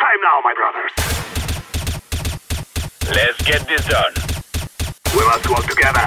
[0.00, 0.92] time now, my brothers.
[3.14, 4.14] Let's get this done.
[5.14, 6.06] We must work together.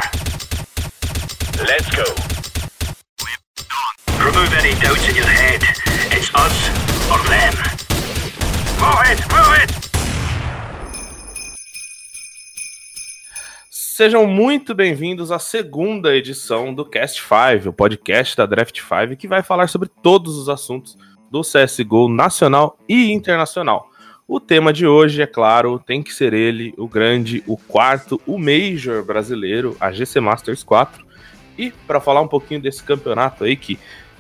[1.62, 2.08] Let's go.
[4.18, 5.62] Remove any doubts in your head.
[6.10, 6.58] It's us
[7.12, 7.54] or them.
[8.82, 9.84] Move it, move it!
[13.70, 19.28] Sejam muito bem-vindos à segunda edição do Cast 5, o podcast da Draft 5, que
[19.28, 20.98] vai falar sobre todos os assuntos
[21.34, 23.90] do CSGO nacional e internacional.
[24.28, 28.38] O tema de hoje, é claro, tem que ser ele, o grande, o quarto, o
[28.38, 31.04] Major brasileiro, a GC Masters 4.
[31.58, 33.80] E para falar um pouquinho desse campeonato aí que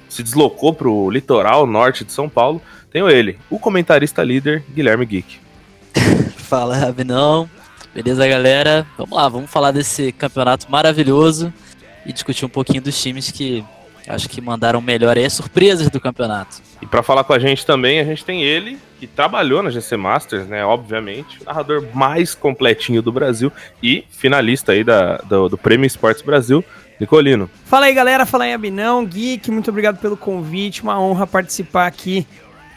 [0.10, 2.60] se deslocou para o litoral norte de São Paulo,
[2.92, 5.40] tenho ele, o comentarista líder Guilherme Geek.
[6.36, 7.48] Fala, Rabinão.
[7.94, 8.88] Beleza, galera?
[8.98, 11.54] Vamos lá, vamos falar desse campeonato maravilhoso
[12.08, 13.64] e discutir um pouquinho dos times que
[14.08, 16.62] acho que mandaram melhor aí, as surpresas do campeonato.
[16.82, 19.98] E para falar com a gente também, a gente tem ele, que trabalhou na GC
[19.98, 20.66] Masters, né?
[20.66, 23.52] Obviamente, o narrador mais completinho do Brasil
[23.82, 26.64] e finalista aí da, do, do Prêmio Esportes Brasil,
[27.00, 27.50] Nicolino.
[27.66, 28.26] Fala aí, galera.
[28.26, 29.50] Fala aí, Abinão, Geek.
[29.52, 30.84] Muito obrigado pelo convite.
[30.84, 32.26] Uma honra participar aqui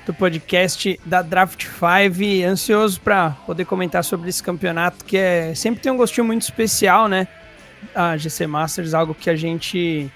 [0.07, 2.49] do podcast da Draft 5.
[2.49, 7.09] Ansioso para poder comentar sobre esse campeonato que é sempre tem um gostinho muito especial,
[7.09, 7.27] né?
[7.95, 10.11] A GC Masters, algo que a gente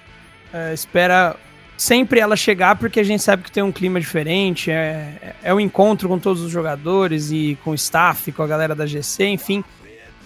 [0.52, 1.36] é, espera
[1.76, 5.56] sempre ela chegar porque a gente sabe que tem um clima diferente, é, é o
[5.56, 9.26] um encontro com todos os jogadores e com o staff, com a galera da GC,
[9.26, 9.64] enfim.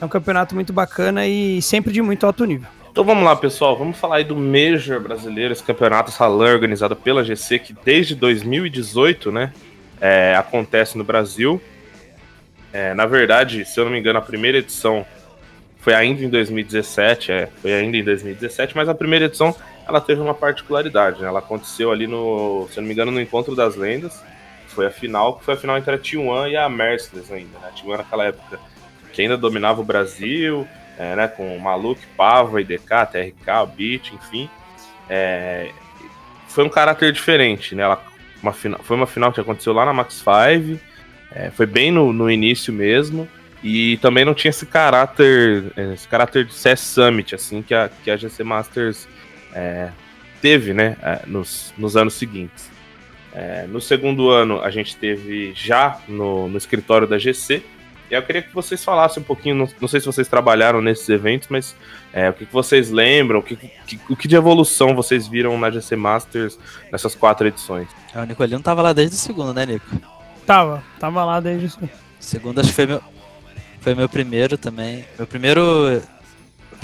[0.00, 2.68] É um campeonato muito bacana e sempre de muito alto nível.
[2.90, 3.76] Então vamos lá, pessoal.
[3.76, 9.32] Vamos falar aí do Major brasileiro, esse campeonato Salão organizado pela GC, que desde 2018,
[9.32, 9.52] né,
[10.00, 11.60] é, acontece no Brasil.
[12.72, 15.06] É, na verdade, se eu não me engano, a primeira edição
[15.78, 19.54] foi ainda em 2017, é, foi ainda em 2017, mas a primeira edição
[19.86, 21.28] ela teve uma particularidade, né?
[21.28, 24.22] Ela aconteceu ali no, se não me engano, no Encontro das Lendas.
[24.68, 27.68] Foi a final, que foi a final entre a T1 e a Mercedes ainda, né?
[27.68, 28.58] A T1 naquela época
[29.12, 30.66] que ainda dominava o Brasil,
[30.98, 34.50] é, né, com Maluk, Pava, IDK, TRK, Beat, enfim.
[35.08, 35.70] É,
[36.48, 37.84] foi um caráter diferente, né?
[37.84, 38.02] Ela,
[38.42, 40.80] uma final, foi uma final que aconteceu lá na Max 5,
[41.32, 43.28] é, foi bem no, no, início mesmo,
[43.62, 48.10] e também não tinha esse caráter, esse caráter de CS Summit, assim, que a, que
[48.10, 49.08] a GC Masters
[49.54, 49.90] é,
[50.40, 52.70] teve, né, é, nos, nos anos seguintes.
[53.32, 57.62] É, no segundo ano, a gente teve já no, no escritório da GC,
[58.10, 61.08] e eu queria que vocês falassem um pouquinho, não, não sei se vocês trabalharam nesses
[61.08, 61.74] eventos, mas
[62.12, 65.58] é, o que, que, vocês lembram, o que, que, o que de evolução vocês viram
[65.58, 66.58] na GC Masters
[66.92, 67.88] nessas quatro edições?
[68.14, 69.86] É, o Nicolino tava lá desde o segundo, né, Nico?
[70.46, 72.04] Tava, tava lá desde o segundo.
[72.20, 73.02] Segundo, acho que foi meu,
[73.80, 75.04] foi meu primeiro também.
[75.18, 76.02] Meu primeiro.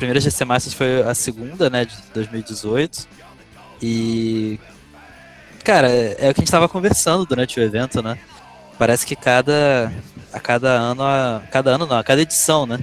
[0.01, 3.07] A primeira GC Masters foi a segunda, né, de 2018.
[3.83, 4.59] E.
[5.63, 8.19] Cara, é o que a gente tava conversando durante o evento, né?
[8.79, 9.93] Parece que cada,
[10.33, 12.79] a cada ano, a cada ano não, a cada edição, né?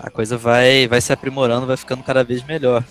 [0.00, 2.82] A coisa vai, vai se aprimorando, vai ficando cada vez melhor.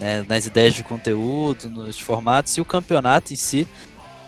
[0.00, 0.24] Né?
[0.26, 3.68] Nas ideias de conteúdo, nos formatos e o campeonato em si.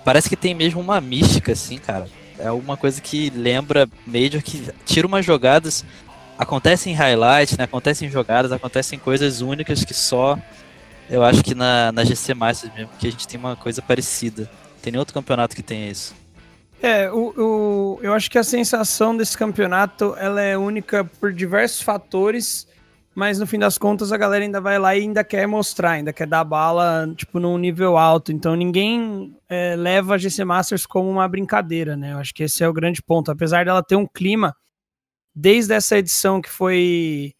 [0.04, 2.06] Parece que tem mesmo uma mística, assim, cara.
[2.38, 5.82] É uma coisa que lembra Major, que tira umas jogadas.
[6.41, 7.65] Acontecem highlights, né?
[7.65, 10.39] Acontecem jogadas, acontecem coisas únicas que só
[11.11, 14.49] eu acho que na, na GC Masters mesmo, que a gente tem uma coisa parecida.
[14.81, 16.15] Tem nem outro campeonato que tenha isso.
[16.81, 21.83] É, o, o, eu acho que a sensação desse campeonato ela é única por diversos
[21.83, 22.67] fatores,
[23.15, 26.11] mas no fim das contas a galera ainda vai lá e ainda quer mostrar, ainda
[26.11, 28.33] quer dar bala, tipo, num nível alto.
[28.33, 32.12] Então ninguém é, leva a GC Masters como uma brincadeira, né?
[32.12, 33.31] Eu acho que esse é o grande ponto.
[33.31, 34.55] Apesar dela ter um clima,
[35.41, 37.33] desde essa edição que foi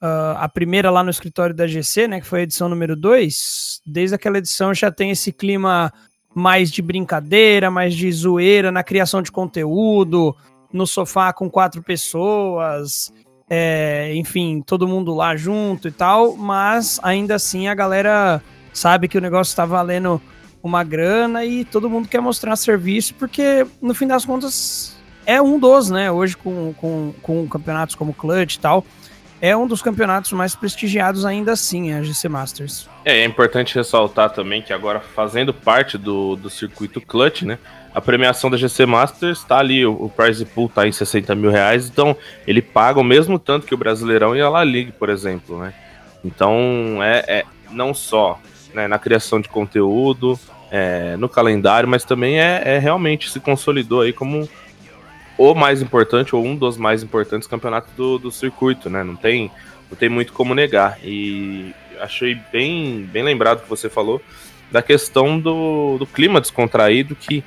[0.00, 2.20] uh, a primeira lá no escritório da GC, né?
[2.20, 5.92] Que foi a edição número 2, desde aquela edição já tem esse clima
[6.34, 10.36] mais de brincadeira, mais de zoeira na criação de conteúdo,
[10.72, 13.12] no sofá com quatro pessoas,
[13.50, 18.40] é, enfim, todo mundo lá junto e tal, mas ainda assim a galera
[18.72, 20.20] sabe que o negócio está valendo
[20.62, 24.97] uma grana e todo mundo quer mostrar serviço, porque no fim das contas
[25.28, 26.10] é um dos, né?
[26.10, 28.84] Hoje com, com, com campeonatos como Clutch e tal
[29.40, 32.88] é um dos campeonatos mais prestigiados ainda assim, a GC Masters.
[33.04, 37.58] É, é importante ressaltar também que agora fazendo parte do, do circuito Clutch, né?
[37.94, 41.50] A premiação da GC Masters está ali, o, o prize pool tá em 60 mil
[41.50, 42.16] reais, então
[42.46, 45.72] ele paga o mesmo tanto que o Brasileirão e a La Liga, por exemplo, né?
[46.24, 48.40] Então é, é não só
[48.74, 50.38] né, na criação de conteúdo,
[50.70, 54.48] é, no calendário, mas também é, é realmente se consolidou aí como
[55.38, 59.04] o mais importante, ou um dos mais importantes campeonatos do, do circuito, né?
[59.04, 59.50] Não tem,
[59.88, 60.98] não tem muito como negar.
[61.02, 64.20] E achei bem, bem lembrado que você falou
[64.70, 67.42] da questão do, do clima descontraído que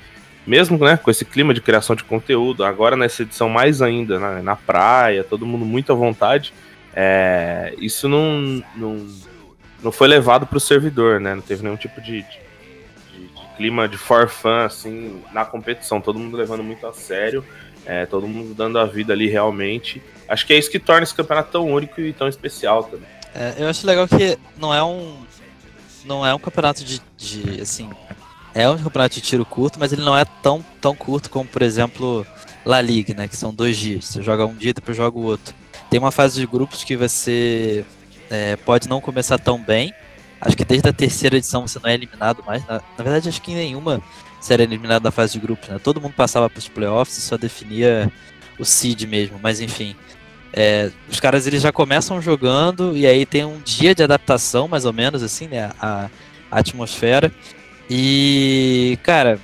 [0.46, 4.42] mesmo né, com esse clima de criação de conteúdo, agora nessa edição mais ainda, na,
[4.42, 6.52] na praia, todo mundo muito à vontade,
[6.96, 9.08] é, isso não, não,
[9.84, 11.36] não foi levado para o servidor, né?
[11.36, 12.40] Não teve nenhum tipo de, de,
[13.56, 16.02] clima de for fun, assim, na competição.
[16.02, 17.46] Todo mundo levando muito a sério,
[17.86, 20.01] é, todo mundo dando a vida ali realmente.
[20.28, 23.07] Acho que é isso que torna esse campeonato tão único e tão especial também.
[23.33, 25.18] É, eu acho legal que não é um.
[26.06, 27.62] Não é um campeonato de, de.
[27.62, 27.89] assim.
[28.54, 31.62] É um campeonato de tiro curto, mas ele não é tão, tão curto como, por
[31.62, 32.25] exemplo,
[32.66, 33.28] La Liga, né?
[33.28, 34.06] Que são dois dias.
[34.06, 35.56] Você joga um dia, depois joga o outro.
[35.89, 37.86] Tem uma fase de grupos que você
[38.30, 39.94] é, pode não começar tão bem.
[40.39, 42.66] Acho que desde a terceira edição você não é eliminado mais.
[42.66, 44.01] Na, na verdade, acho que em nenhuma
[44.50, 45.80] era eliminado da fase de grupos, né?
[45.84, 48.12] Todo mundo passava para os playoffs e só definia
[48.58, 49.40] o seed mesmo.
[49.42, 49.96] Mas enfim,
[50.54, 54.86] é, os caras eles já começam jogando e aí tem um dia de adaptação, mais
[54.86, 55.72] ou menos, assim, né?
[55.80, 56.10] A,
[56.50, 57.32] a atmosfera.
[57.90, 59.40] E, cara,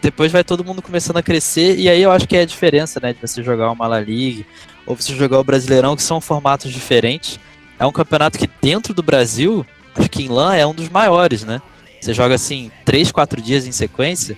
[0.00, 3.00] depois vai todo mundo começando a crescer e aí eu acho que é a diferença,
[3.00, 3.12] né?
[3.12, 4.46] De você jogar uma La League
[4.86, 7.40] ou você jogar o Brasileirão, que são formatos diferentes.
[7.78, 11.44] É um campeonato que dentro do Brasil, acho que em LAN é um dos maiores,
[11.44, 11.60] né?
[12.00, 14.36] Você joga assim, 3, 4 dias em sequência.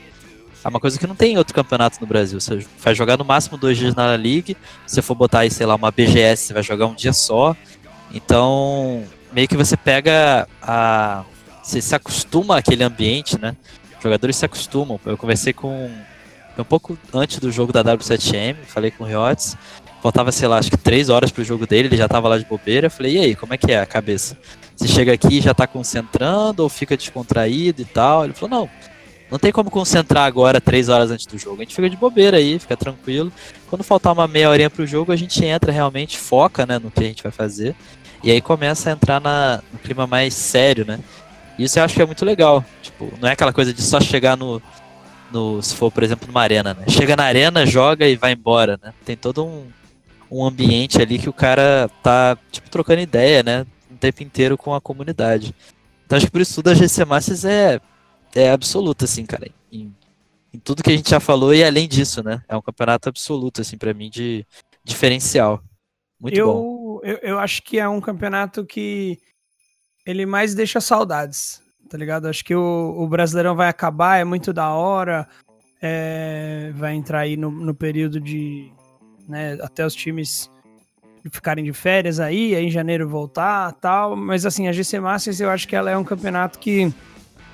[0.65, 2.41] É uma coisa que não tem em outro campeonato no Brasil.
[2.41, 4.57] Você vai jogar no máximo dois dias na League.
[4.87, 7.57] Se você for botar aí, sei lá, uma BGS, você vai jogar um dia só.
[8.13, 11.25] Então, meio que você pega a.
[11.63, 13.55] Você se acostuma àquele ambiente, né?
[13.97, 14.99] Os jogadores se acostumam.
[15.05, 15.91] Eu conversei com.
[16.59, 19.57] Um pouco antes do jogo da W7M, falei com o Riotes.
[20.03, 22.45] Faltava, sei lá, acho que três horas pro jogo dele, ele já tava lá de
[22.45, 22.87] bobeira.
[22.87, 24.37] Eu falei, e aí, como é que é a cabeça?
[24.79, 28.25] Você chega aqui e já tá concentrando ou fica descontraído e tal?
[28.25, 28.71] Ele falou, não,
[29.29, 31.57] não tem como concentrar agora três horas antes do jogo.
[31.57, 33.33] A gente fica de bobeira aí, fica tranquilo.
[33.69, 37.01] Quando faltar uma meia horinha pro jogo, a gente entra realmente, foca né, no que
[37.01, 37.75] a gente vai fazer.
[38.23, 41.01] E aí começa a entrar na, no clima mais sério, né?
[41.59, 42.65] Isso eu acho que é muito legal.
[42.81, 44.63] Tipo, não é aquela coisa de só chegar no,
[45.33, 46.85] no se for, por exemplo, numa arena, né?
[46.89, 48.95] Chega na arena, joga e vai embora, né?
[49.05, 49.67] Tem todo um,
[50.31, 53.67] um ambiente ali que o cara tá, tipo, trocando ideia, né?
[53.91, 55.55] O tempo inteiro com a comunidade.
[56.05, 57.81] Então acho que por isso tudo a GC Masters é,
[58.35, 59.49] é absoluta, assim, cara.
[59.71, 59.95] Em,
[60.53, 62.43] em, tudo que a gente já falou e além disso, né?
[62.49, 64.47] É um campeonato absoluto, assim, para mim, de
[64.85, 65.63] diferencial.
[66.19, 67.01] Muito eu, bom.
[67.03, 69.19] Eu, eu acho que é um campeonato que
[70.07, 72.27] ele mais deixa saudades, tá ligado?
[72.27, 75.29] Acho que o, o Brasileirão vai acabar, é muito da hora.
[75.81, 78.73] É, vai entrar aí no, no período de,
[79.29, 79.59] né?
[79.61, 80.51] Até os times
[81.31, 84.17] ficarem de férias aí, aí em janeiro voltar tal.
[84.17, 86.93] Mas assim, a GC Masters eu acho que ela é um campeonato que.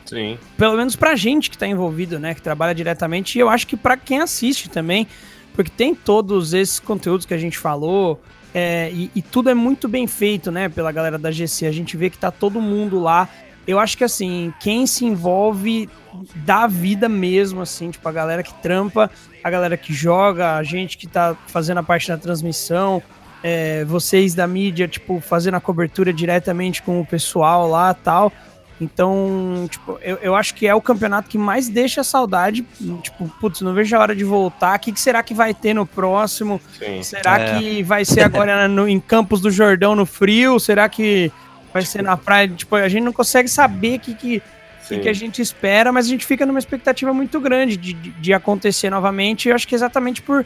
[0.05, 0.39] Sim.
[0.57, 2.35] Pelo menos pra gente que tá envolvido, né?
[2.35, 5.07] Que trabalha diretamente, e eu acho que pra quem assiste também,
[5.55, 8.21] porque tem todos esses conteúdos que a gente falou.
[8.53, 11.67] É, e, e, tudo é muito bem feito, né, pela galera da GC.
[11.67, 13.29] A gente vê que tá todo mundo lá.
[13.67, 15.89] Eu acho que assim, quem se envolve
[16.37, 19.11] dá vida mesmo, assim, tipo, a galera que trampa
[19.45, 23.03] a galera que joga, a gente que tá fazendo a parte da transmissão,
[23.47, 28.33] é, vocês da mídia, tipo, fazendo a cobertura diretamente com o pessoal lá tal.
[28.81, 32.65] Então, tipo, eu, eu acho que é o campeonato que mais deixa saudade.
[33.03, 34.77] Tipo, putz, não vejo a hora de voltar.
[34.77, 36.59] O que, que será que vai ter no próximo?
[36.79, 37.03] Sim.
[37.03, 37.59] Será é.
[37.59, 40.59] que vai ser agora no, em Campos do Jordão no frio?
[40.59, 41.31] Será que
[41.71, 42.49] vai ser na praia?
[42.49, 44.43] Tipo, a gente não consegue saber que, que
[44.81, 45.01] Sim.
[45.01, 48.33] que a gente espera, mas a gente fica numa expectativa muito grande de, de, de
[48.33, 49.47] acontecer novamente.
[49.47, 50.45] E eu acho que exatamente por,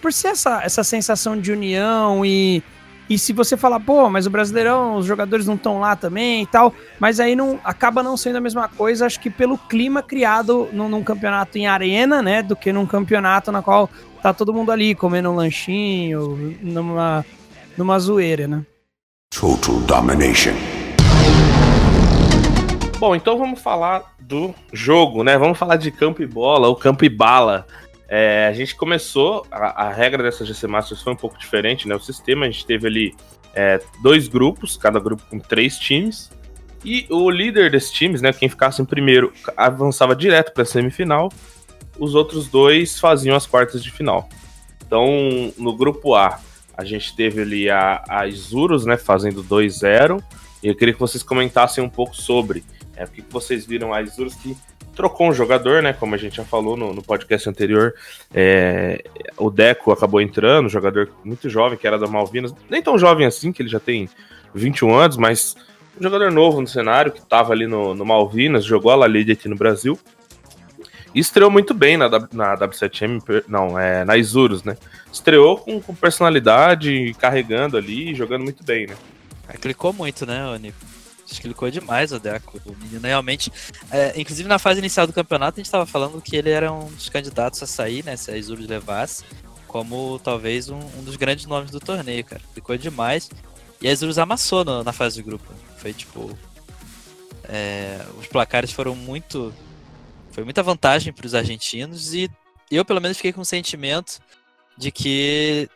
[0.00, 2.62] por ser essa, essa sensação de união e,
[3.08, 6.46] e se você falar, pô, mas o Brasileirão, os jogadores não estão lá também e
[6.46, 10.68] tal, mas aí não acaba não sendo a mesma coisa, acho que pelo clima criado
[10.72, 13.90] num, num campeonato em arena, né, do que num campeonato na qual
[14.22, 17.24] tá todo mundo ali comendo um lanchinho, numa,
[17.76, 18.64] numa zoeira, né?
[19.30, 20.54] Total Domination.
[22.98, 25.38] Bom, então vamos falar do jogo, né?
[25.38, 27.66] Vamos falar de campo e bola, ou campo e bala.
[28.12, 31.94] É, a gente começou, a, a, regra dessa GC Masters foi um pouco diferente, né?
[31.94, 33.14] O sistema, a gente teve ali
[33.54, 36.28] é, dois grupos, cada grupo com três times.
[36.84, 38.32] E o líder desses times, né?
[38.32, 41.30] Quem ficasse em primeiro avançava direto para a semifinal.
[42.00, 44.28] Os outros dois faziam as quartas de final.
[44.84, 46.40] Então, no grupo A,
[46.76, 48.96] a gente teve ali a, a Isurus, né?
[48.96, 50.20] Fazendo 2-0.
[50.64, 52.64] E eu queria que vocês comentassem um pouco sobre
[52.96, 54.56] é, o que vocês viram a Isurus que
[55.00, 55.94] trocou um jogador, né?
[55.94, 57.94] Como a gente já falou no, no podcast anterior,
[58.34, 59.02] é,
[59.38, 63.26] o Deco acabou entrando, um jogador muito jovem, que era da Malvinas, nem tão jovem
[63.26, 64.10] assim, que ele já tem
[64.54, 65.56] 21 anos, mas
[65.98, 69.32] um jogador novo no cenário, que estava ali no, no, Malvinas, jogou a La Liga
[69.32, 69.98] aqui no Brasil.
[71.14, 74.76] E estreou muito bem na, na W7M, não, é, na Isurus, né?
[75.10, 78.94] Estreou com, com personalidade, carregando ali, jogando muito bem, né?
[79.60, 80.99] Clicou muito, né, Nico?
[81.32, 82.60] Explicou demais o Deco.
[82.66, 83.52] O menino realmente.
[83.90, 86.86] É, inclusive na fase inicial do campeonato, a gente estava falando que ele era um
[86.86, 88.16] dos candidatos a sair, né?
[88.16, 89.24] Se a Isurus levasse,
[89.66, 92.42] como talvez um, um, dos grandes nomes do torneio, cara.
[92.54, 93.30] Ficou demais.
[93.80, 95.52] E a Isurus amassou no, na fase de grupo.
[95.76, 96.36] Foi tipo.
[97.44, 99.52] É, os placares foram muito.
[100.32, 102.30] Foi muita vantagem para os argentinos e
[102.70, 104.20] eu, pelo menos, fiquei com o sentimento
[104.78, 105.68] de que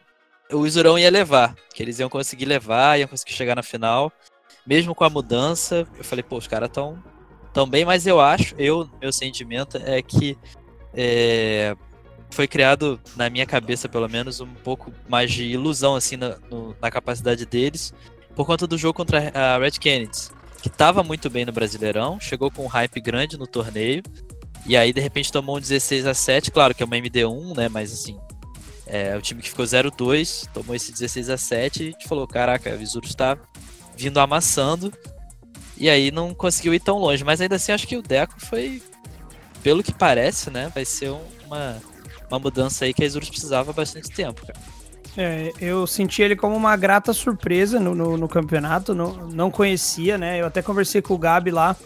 [0.53, 4.13] o Isurão ia levar, que eles iam conseguir levar, iam conseguir chegar na final,
[4.67, 5.87] mesmo com a mudança.
[5.97, 7.03] Eu falei, pô, os caras estão
[7.53, 10.37] tão bem, mas eu acho, eu, meu sentimento é que
[10.93, 11.77] é,
[12.31, 16.75] foi criado na minha cabeça, pelo menos, um pouco mais de ilusão assim na, no,
[16.83, 17.95] na capacidade deles,
[18.35, 20.31] por conta do jogo contra a Red Kennedy,
[20.61, 24.03] que estava muito bem no Brasileirão, chegou com um hype grande no torneio,
[24.67, 27.69] e aí de repente tomou um 16 a 7, claro que é uma MD1, né,
[27.69, 28.19] mas assim,
[28.87, 32.77] é, o time que ficou 0-2 tomou esse 16 a 7 e falou: caraca, a
[32.77, 33.39] Visurus está
[33.97, 34.93] vindo amassando.
[35.77, 37.25] E aí não conseguiu ir tão longe.
[37.25, 38.83] Mas ainda assim, acho que o Deco foi,
[39.63, 40.71] pelo que parece, né?
[40.75, 41.11] Vai ser
[41.47, 41.81] uma,
[42.31, 44.59] uma mudança aí que a Isurus precisava há bastante tempo, cara.
[45.17, 50.19] É, eu senti ele como uma grata surpresa no, no, no, campeonato, não, não conhecia,
[50.19, 50.41] né?
[50.41, 51.77] Eu até conversei com o Gabi lá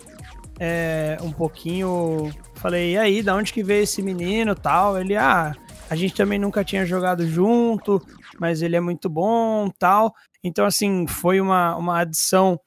[0.59, 2.33] é, um pouquinho.
[2.55, 4.99] Falei, e aí, da onde que veio esse menino tal?
[4.99, 5.55] Ele, ah,
[5.89, 8.03] a gente também nunca tinha jogado junto,
[8.41, 10.15] mas ele é muito bom tal.
[10.43, 12.59] Então, assim, foi uma, uma adição.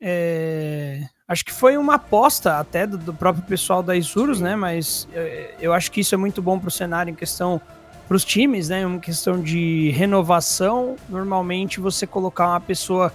[0.00, 1.02] É...
[1.28, 4.56] Acho que foi uma aposta até do, do próprio pessoal da Isurus, né?
[4.56, 7.60] Mas é, eu acho que isso é muito bom para o cenário em questão
[8.08, 8.84] para os times, né?
[8.84, 10.96] Uma questão de renovação.
[11.08, 13.12] Normalmente, você colocar uma pessoa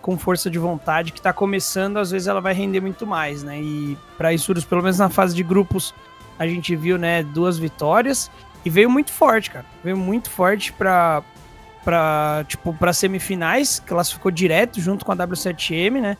[0.00, 3.60] com força de vontade que está começando, às vezes ela vai render muito mais, né?
[3.62, 5.94] E para Isurus, pelo menos na fase de grupos,
[6.36, 8.28] a gente viu, né, duas vitórias
[8.64, 9.64] e veio muito forte, cara.
[9.84, 11.22] Veio muito forte pra,
[11.84, 16.16] pra, tipo, pra semifinais, classificou direto junto com a W7M, né?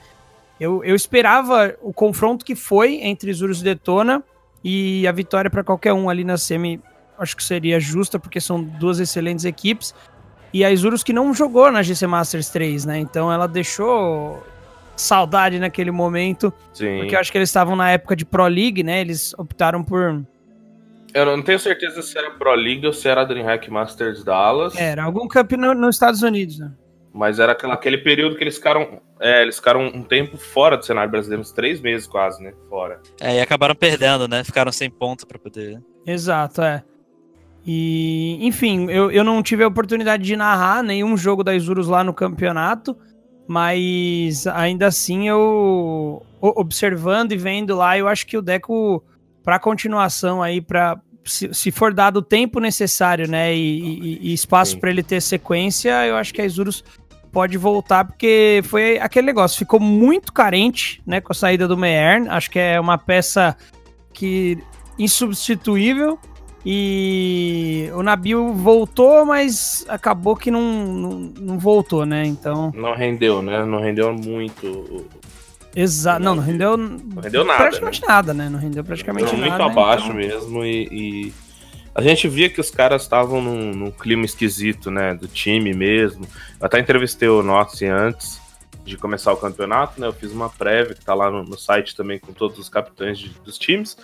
[0.59, 4.23] Eu, eu esperava o confronto que foi entre Isurus e Detona
[4.63, 6.81] e a vitória para qualquer um ali na semi,
[7.19, 9.95] acho que seria justa, porque são duas excelentes equipes.
[10.53, 12.99] E a Isurus que não jogou na GC Masters 3, né?
[12.99, 14.45] Então ela deixou
[14.95, 16.53] saudade naquele momento.
[16.73, 16.99] Sim.
[16.99, 19.01] Porque eu acho que eles estavam na época de Pro League, né?
[19.01, 20.23] Eles optaram por
[21.15, 24.75] eu não tenho certeza se era Pro League ou se era DreamHack Masters Dallas.
[24.77, 26.73] Era algum camp no, nos Estados Unidos, né?
[27.13, 29.01] Mas era aquela, aquele período que eles ficaram.
[29.21, 32.53] É, eles ficaram um tempo fora do cenário brasileiro, uns três meses quase, né?
[32.69, 33.01] Fora.
[33.21, 34.43] É, e acabaram perdendo, né?
[34.43, 35.81] Ficaram sem ponto para poder.
[36.07, 36.83] Exato, é.
[37.65, 42.03] E, enfim, eu, eu não tive a oportunidade de narrar nenhum jogo da Isurus lá
[42.03, 42.97] no campeonato,
[43.47, 49.05] mas ainda assim eu observando e vendo lá, eu acho que o Deco
[49.43, 54.33] para continuação aí, para se, se, for dado o tempo necessário, né, e, e, e
[54.33, 56.85] espaço para ele ter sequência, eu acho que a Isurus
[57.31, 62.29] pode voltar, porque foi aquele negócio, ficou muito carente, né, com a saída do Meyern,
[62.29, 63.57] acho que é uma peça
[64.13, 64.59] que
[64.99, 66.19] insubstituível,
[66.65, 72.73] e o Nabil voltou, mas acabou que não, não, não voltou, né, então...
[72.75, 75.07] Não rendeu, né, não rendeu muito
[75.75, 76.23] Exato.
[76.23, 76.77] Não, não rendeu.
[76.77, 77.59] Não rendeu nada.
[77.59, 78.07] Praticamente né?
[78.09, 78.49] nada, né?
[78.49, 79.65] Não rendeu praticamente não, nada.
[79.65, 80.17] Muito abaixo então...
[80.17, 81.33] mesmo e, e,
[81.95, 85.15] A gente via que os caras estavam num, num, clima esquisito, né?
[85.15, 86.27] Do time mesmo.
[86.61, 88.41] Eu até entrevistei o Notzi antes
[88.85, 90.07] de começar o campeonato, né?
[90.07, 93.19] Eu fiz uma prévia que tá lá no, no site também com todos os capitães
[93.19, 93.97] de, dos times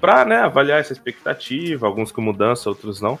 [0.00, 3.18] para né, avaliar essa expectativa, alguns com mudança, outros não.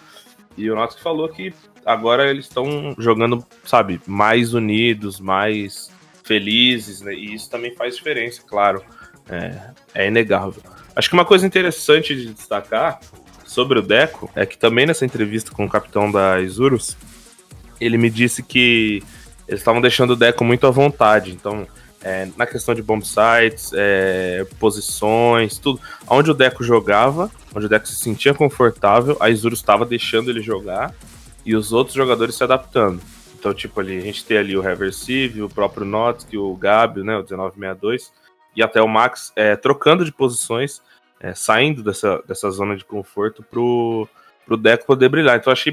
[0.56, 1.52] E o Notzi falou que
[1.84, 5.90] agora eles estão jogando, sabe, mais unidos, mais
[6.30, 7.12] felizes, né?
[7.12, 8.80] E isso também faz diferença, claro.
[9.28, 9.60] É,
[9.94, 10.62] é inegável.
[10.94, 13.00] Acho que uma coisa interessante de destacar
[13.44, 16.96] sobre o Deco é que também nessa entrevista com o capitão da Isurus,
[17.80, 19.02] ele me disse que
[19.48, 21.32] eles estavam deixando o Deco muito à vontade.
[21.32, 21.66] Então,
[22.02, 25.80] é, na questão de bomb sites, é, posições, tudo.
[26.06, 30.40] Onde o Deco jogava, onde o Deco se sentia confortável, a Isurus estava deixando ele
[30.40, 30.94] jogar
[31.44, 33.00] e os outros jogadores se adaptando.
[33.40, 37.16] Então, tipo, ali, a gente tem ali o Reversive, o próprio Notsky, o Gabi, né,
[37.16, 38.12] o 1962,
[38.54, 40.82] e até o Max é, trocando de posições,
[41.18, 44.06] é, saindo dessa, dessa zona de conforto pro,
[44.44, 45.38] pro Deco poder brilhar.
[45.38, 45.72] Então, achei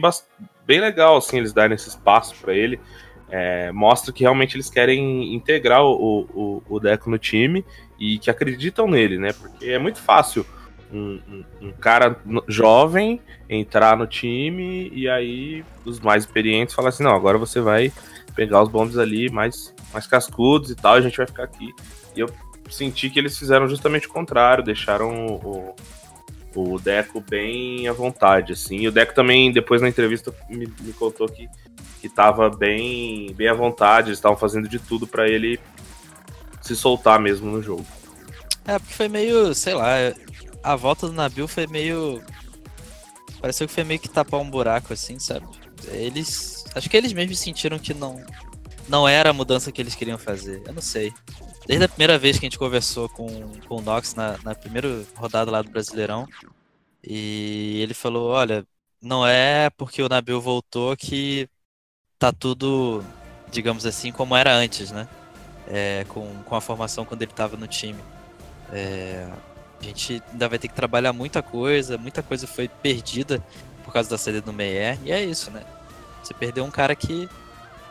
[0.66, 2.80] bem legal, assim, eles darem esse espaço para ele.
[3.30, 7.66] É, mostra que realmente eles querem integrar o, o, o Deco no time
[8.00, 9.34] e que acreditam nele, né?
[9.34, 10.46] Porque é muito fácil
[10.92, 17.16] um, um, cara jovem entrar no time e aí os mais experientes falam assim, não,
[17.16, 17.92] agora você vai
[18.36, 21.74] pegar os bombes ali mais, mais cascudos e tal, a gente vai ficar aqui.
[22.16, 22.30] E eu
[22.70, 25.76] senti que eles fizeram justamente o contrário, deixaram o,
[26.56, 28.78] o Deco bem à vontade, assim.
[28.78, 31.50] E o Deco também, depois na entrevista, me, me contou que,
[32.02, 35.60] que tava bem, bem à vontade, eles estavam fazendo de tudo para ele
[36.62, 37.86] se soltar mesmo no jogo.
[38.66, 39.96] É, porque foi meio, sei lá,
[40.68, 42.22] a volta do Nabil foi meio.
[43.40, 45.48] Pareceu que foi meio que tapar um buraco, assim, sabe?
[45.88, 46.66] Eles.
[46.76, 48.22] Acho que eles mesmos sentiram que não.
[48.90, 50.62] Não era a mudança que eles queriam fazer.
[50.66, 51.14] Eu não sei.
[51.66, 53.28] Desde a primeira vez que a gente conversou com,
[53.68, 56.28] com o Nox na, na primeira rodada lá do Brasileirão.
[57.04, 58.66] E ele falou: olha,
[59.02, 61.50] não é porque o Nabil voltou que
[62.20, 63.04] tá tudo,
[63.52, 65.08] digamos assim, como era antes, né?
[65.68, 68.00] É, com, com a formação quando ele estava no time.
[68.72, 69.30] É,
[69.82, 73.44] a gente ainda vai ter que trabalhar muita coisa, muita coisa foi perdida
[73.84, 75.64] por causa da saída do Meyer, e é isso, né?
[76.22, 77.30] Você perdeu um cara que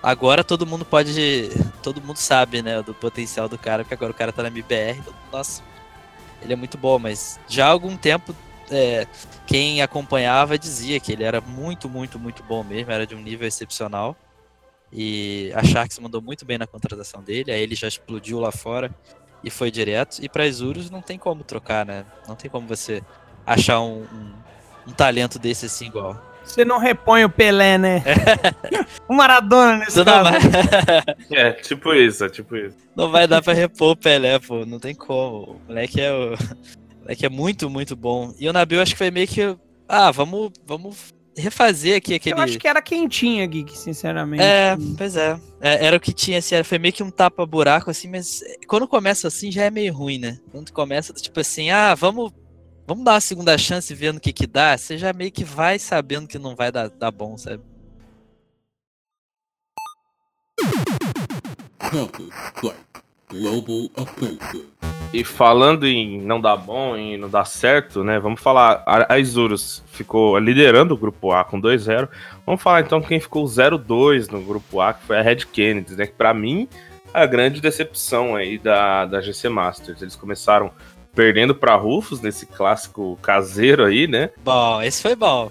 [0.03, 1.49] agora todo mundo pode.
[1.83, 5.03] Todo mundo sabe, né, do potencial do cara, porque agora o cara tá na MBR.
[5.33, 5.63] Nossa,
[6.43, 8.35] ele é muito bom, mas já há algum tempo
[8.71, 9.07] é,
[9.47, 13.47] quem acompanhava dizia que ele era muito, muito, muito bom mesmo, era de um nível
[13.47, 14.17] excepcional.
[14.93, 18.95] E a Sharks mandou muito bem na contratação dele, aí ele já explodiu lá fora
[19.47, 20.19] e foi direto.
[20.21, 22.05] E para Isurus não tem como trocar, né?
[22.27, 23.01] Não tem como você
[23.47, 24.33] achar um, um,
[24.89, 26.21] um talento desse assim igual.
[26.43, 28.03] Você não repõe o Pelé, né?
[29.09, 30.31] o Maradona nesse Não caso.
[30.31, 30.41] vai,
[31.31, 32.77] É, tipo isso, é tipo isso.
[32.97, 34.67] não vai dar pra repor o Pelé, pô.
[34.67, 35.53] Não tem como.
[35.53, 36.35] O moleque é, o...
[36.35, 38.35] o moleque é muito, muito bom.
[38.41, 39.57] E o Nabil acho que foi meio que.
[39.89, 42.35] Ah, vamos, vamos refazer aqui aquele.
[42.35, 44.43] Eu acho que era quentinha, Geek, sinceramente.
[44.43, 45.39] É, pois é.
[45.61, 48.87] É, Era o que tinha, assim, era- foi meio que um tapa-buraco, assim, mas quando
[48.89, 50.39] começa assim já é meio ruim, né?
[50.51, 52.33] Quando começa, tipo assim, ah, vamos,
[52.87, 55.45] vamos dar uma segunda chance e ver no que que dá, você já meio que
[55.45, 57.63] vai sabendo que não vai dar, dar bom, sabe?
[61.79, 64.67] Counter Strike Global Offensive.
[65.13, 68.19] E falando em não dar bom e não dar certo, né?
[68.19, 68.83] Vamos falar.
[68.87, 72.09] A a Isurus ficou liderando o grupo A com 2-0.
[72.45, 76.07] Vamos falar então quem ficou 0-2 no grupo A, que foi a Red Kennedy, né?
[76.07, 76.69] Que pra mim
[77.15, 80.03] a grande decepção aí da, da GC Masters.
[80.03, 80.71] Eles começaram
[81.15, 84.31] perdendo pra Rufus nesse clássico caseiro aí, né?
[84.45, 85.51] Bom, esse foi bom.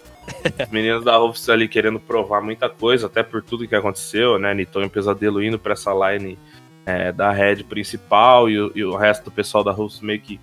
[0.64, 4.54] Os meninos da Rufus ali querendo provar muita coisa, até por tudo que aconteceu, né?
[4.54, 6.38] Niton e Pesadelo indo pra essa line
[6.86, 10.40] é, da Red principal e, o- e o resto do pessoal da Rufus meio que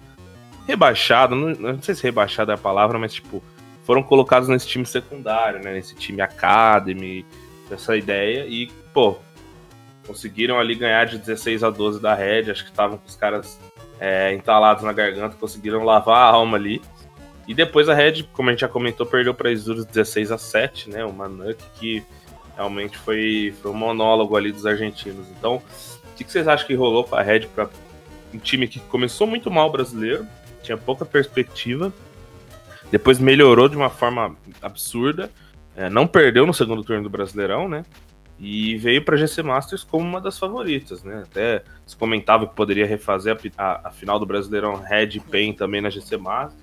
[0.66, 1.34] rebaixado.
[1.34, 3.42] Não, não sei se rebaixado é a palavra, mas tipo,
[3.84, 5.72] foram colocados nesse time secundário, né?
[5.74, 7.24] Nesse time Academy,
[7.70, 8.46] essa ideia.
[8.46, 9.16] E, pô,
[10.06, 12.50] conseguiram ali ganhar de 16 a 12 da Red.
[12.50, 13.58] Acho que estavam com os caras
[14.00, 16.80] é, entalados na garganta, conseguiram lavar a alma ali.
[17.46, 20.90] E depois a Red, como a gente já comentou, perdeu para Isurus 16 a 7,
[20.90, 21.04] né?
[21.04, 22.04] Uma Nuke que
[22.56, 25.26] realmente foi, foi um monólogo ali dos argentinos.
[25.36, 25.60] Então,
[26.12, 27.68] o que, vocês acham que rolou com a Red para
[28.34, 30.26] um time que começou muito mal brasileiro,
[30.62, 31.92] tinha pouca perspectiva,
[32.90, 35.30] depois melhorou de uma forma absurda,
[35.76, 37.84] é, não perdeu no segundo turno do Brasileirão, né?
[38.38, 41.22] E veio para GC Masters como uma das favoritas, né?
[41.24, 45.80] Até se comentava que poderia refazer a, a- a final do Brasileirão Red PEN também
[45.80, 46.60] na GC Masters.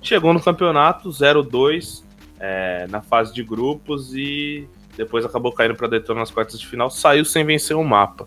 [0.00, 2.02] Chegou no campeonato 0-2
[2.40, 4.66] é, na fase de grupos e
[4.96, 8.26] depois acabou caindo para Daytona nas quartas de final, saiu sem vencer o mapa.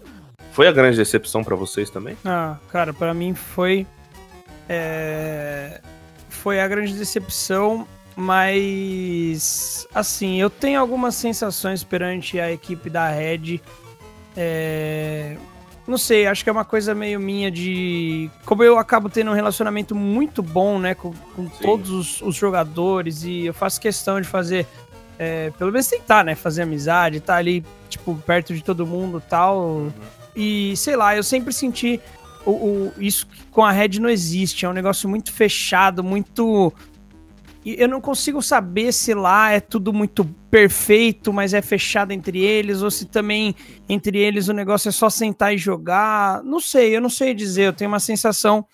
[0.55, 2.15] Foi a grande decepção para vocês também?
[2.23, 3.85] Ah, cara, pra mim foi.
[4.69, 5.81] é,
[6.29, 9.85] Foi a grande decepção, mas.
[9.93, 13.59] Assim, eu tenho algumas sensações perante a equipe da Red.
[14.37, 15.35] É,
[15.87, 18.29] Não sei, acho que é uma coisa meio minha de.
[18.45, 23.23] Como eu acabo tendo um relacionamento muito bom, né, com, com todos os, os jogadores,
[23.23, 24.65] e eu faço questão de fazer.
[25.19, 26.33] é, pelo menos tentar, né?
[26.33, 29.91] Fazer amizade, estar ali, tipo, perto de todo mundo e tal.
[30.35, 31.99] E sei lá, eu sempre senti
[32.45, 34.65] o, o- isso com a Red não existe.
[34.65, 36.73] É um negócio muito fechado, muito.
[37.65, 42.83] Eu não consigo saber se lá é tudo muito perfeito, mas é fechado entre eles,
[42.83, 43.55] ou se também
[43.89, 46.43] entre eles o negócio é só sentar e jogar.
[46.43, 47.63] Não sei, eu não sei dizer.
[47.63, 48.65] Eu tenho uma sensação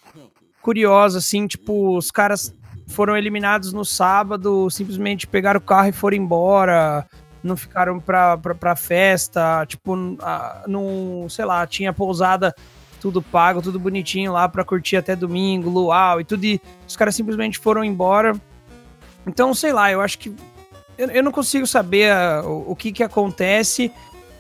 [0.61, 2.53] curiosa, assim, tipo, os caras
[2.87, 7.07] foram eliminados no sábado, simplesmente pegaram o carro e foram embora
[7.43, 9.95] não ficaram pra, festa, tipo,
[10.67, 12.53] não, sei lá, tinha pousada
[12.99, 17.15] tudo pago, tudo bonitinho lá pra curtir até domingo, luau e tudo, e os caras
[17.15, 18.33] simplesmente foram embora.
[19.25, 20.33] Então, sei lá, eu acho que
[20.97, 23.91] eu, eu não consigo saber ah, o, o que que acontece,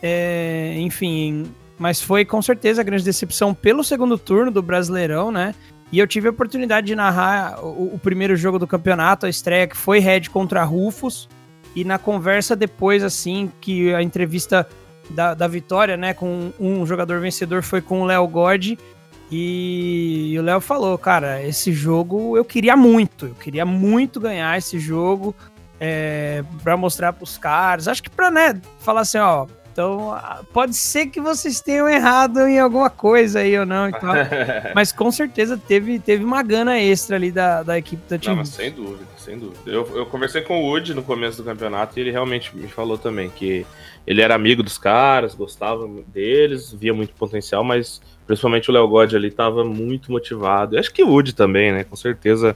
[0.01, 5.55] é, enfim, mas foi com certeza a grande decepção pelo segundo turno do Brasileirão, né?
[5.91, 9.67] E eu tive a oportunidade de narrar o, o primeiro jogo do campeonato, a estreia
[9.67, 11.27] que foi Red contra Rufus.
[11.75, 14.67] E na conversa depois, assim, que a entrevista
[15.09, 18.73] da, da vitória, né, com um jogador vencedor foi com o Léo God.
[19.31, 24.77] E, o Léo falou, cara, esse jogo eu queria muito, eu queria muito ganhar esse
[24.77, 25.33] jogo
[25.79, 27.87] é, para mostrar pros caras.
[27.87, 30.19] Acho que pra, né, falar assim, ó, Então,
[30.51, 34.13] pode ser que vocês tenham errado em alguma coisa aí ou não e tal.
[34.75, 38.49] mas com certeza teve, teve uma gana extra ali da, da equipe da Team mas
[38.49, 39.59] sem dúvida, sem dúvida.
[39.65, 42.97] Eu, eu conversei com o Wood no começo do campeonato e ele realmente me falou
[42.97, 43.65] também que
[44.05, 49.13] ele era amigo dos caras, gostava deles, via muito potencial, mas principalmente o Léo God
[49.13, 50.75] ali tava muito motivado.
[50.75, 51.83] E acho que o Wood também, né?
[51.83, 52.55] Com certeza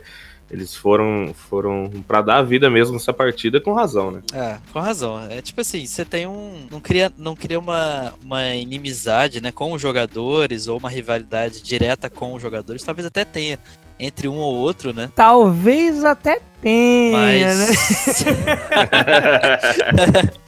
[0.50, 4.22] eles foram foram para dar a vida mesmo nessa partida com razão, né?
[4.34, 5.20] É, com razão.
[5.30, 6.68] É tipo assim, você tem um.
[6.70, 12.10] Não cria, não cria uma, uma inimizade né, com os jogadores ou uma rivalidade direta
[12.10, 12.84] com os jogadores.
[12.84, 13.58] Talvez até tenha
[14.00, 15.10] entre um ou outro, né?
[15.16, 17.66] Talvez até tenha, né?
[17.68, 18.26] Mas.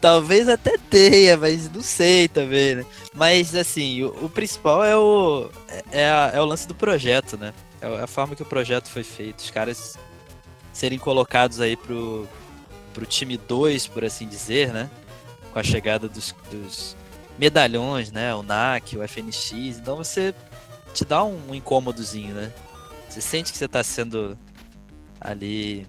[0.00, 2.86] Talvez até tenha, mas não sei também, né?
[3.14, 5.48] Mas assim, o, o principal é o.
[5.90, 7.52] É, a- é o lance do projeto, né?
[7.80, 9.38] É a forma que o projeto foi feito.
[9.40, 9.98] Os caras
[10.72, 12.26] serem colocados aí pro,
[12.92, 14.90] pro time 2, por assim dizer, né?
[15.52, 16.96] Com a chegada dos, dos
[17.38, 18.34] medalhões, né?
[18.34, 19.52] O NAC, o FNX.
[19.52, 20.34] Então você
[20.92, 22.52] te dá um incômodozinho, né?
[23.08, 24.38] Você sente que você tá sendo
[25.20, 25.86] ali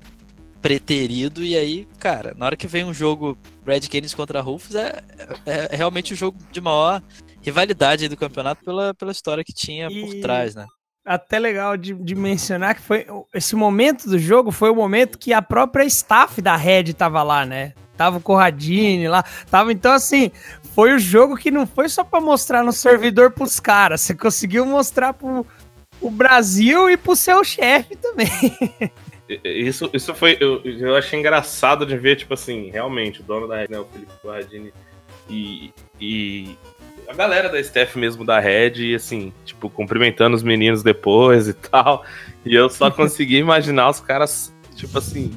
[0.62, 5.02] preterido e aí, cara, na hora que vem um jogo Red Canids contra Rufus é,
[5.46, 7.02] é, é realmente o jogo de maior
[7.42, 10.68] rivalidade do campeonato pela, pela história que tinha por E- trás, né?
[11.06, 15.34] Até legal de, de mencionar que foi esse momento do jogo foi o momento que
[15.34, 17.74] a própria staff da Red tava lá, né?
[17.98, 20.32] Tava o Corradini lá, tava então assim,
[20.74, 24.66] foi o jogo que não foi só pra mostrar no servidor pros caras, você conseguiu
[24.66, 25.46] mostrar pro
[26.02, 28.30] o Brasil e pro seu chefe também.
[29.44, 30.38] Isso, isso foi.
[30.40, 33.86] Eu, eu achei engraçado de ver, tipo assim, realmente, o dono da Red, né, o
[33.86, 34.74] Felipe Corradini,
[35.30, 36.58] e, e
[37.10, 41.54] a galera da staff mesmo da Red, e assim, tipo, cumprimentando os meninos depois e
[41.54, 42.06] tal.
[42.46, 45.32] E eu só consegui imaginar os caras, tipo assim,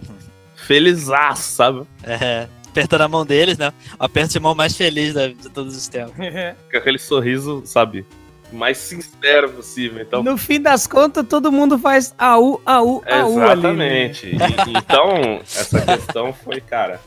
[0.54, 1.82] felizaço, sabe?
[2.04, 3.72] É, apertando a mão deles, né?
[3.98, 6.14] O aperto de mão mais feliz da- de todos os tempos.
[6.70, 8.04] Com aquele sorriso, sabe?
[8.52, 10.02] Mais sincero possível.
[10.02, 13.62] Então, no fim das contas, todo mundo faz AU, AU, AU ali.
[13.62, 14.04] né?
[14.11, 14.26] Exatamente.
[14.26, 17.00] E- então, essa questão foi, cara.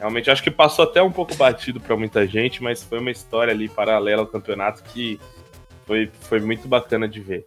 [0.00, 3.52] Realmente, acho que passou até um pouco batido pra muita gente, mas foi uma história
[3.52, 5.20] ali paralela ao campeonato que
[5.86, 7.46] foi, foi muito bacana de ver.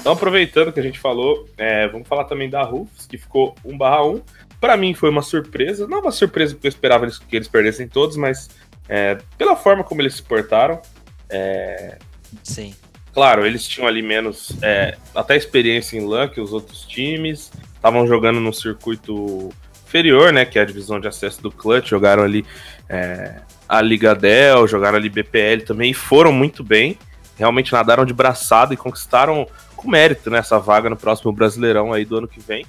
[0.00, 4.22] Então, aproveitando que a gente falou, é, vamos falar também da Rufus, que ficou 1/1.
[4.58, 7.86] Pra mim foi uma surpresa, não uma surpresa porque eu esperava eles- que eles perdessem
[7.86, 8.48] todos, mas
[8.88, 10.80] é, pela forma como eles se portaram.
[11.28, 11.98] É,
[12.42, 12.74] Sim.
[13.12, 17.52] Claro, eles tinham ali menos é, até experiência em LAN que os outros times.
[17.84, 19.50] Estavam jogando no circuito
[19.86, 20.46] inferior, né?
[20.46, 21.90] Que é a divisão de acesso do Clutch.
[21.90, 22.42] Jogaram ali
[22.88, 26.96] é, a Liga Dell, jogaram ali BPL também e foram muito bem.
[27.36, 32.06] Realmente nadaram de braçada e conquistaram com mérito né, essa vaga no próximo Brasileirão aí
[32.06, 32.64] do ano que vem.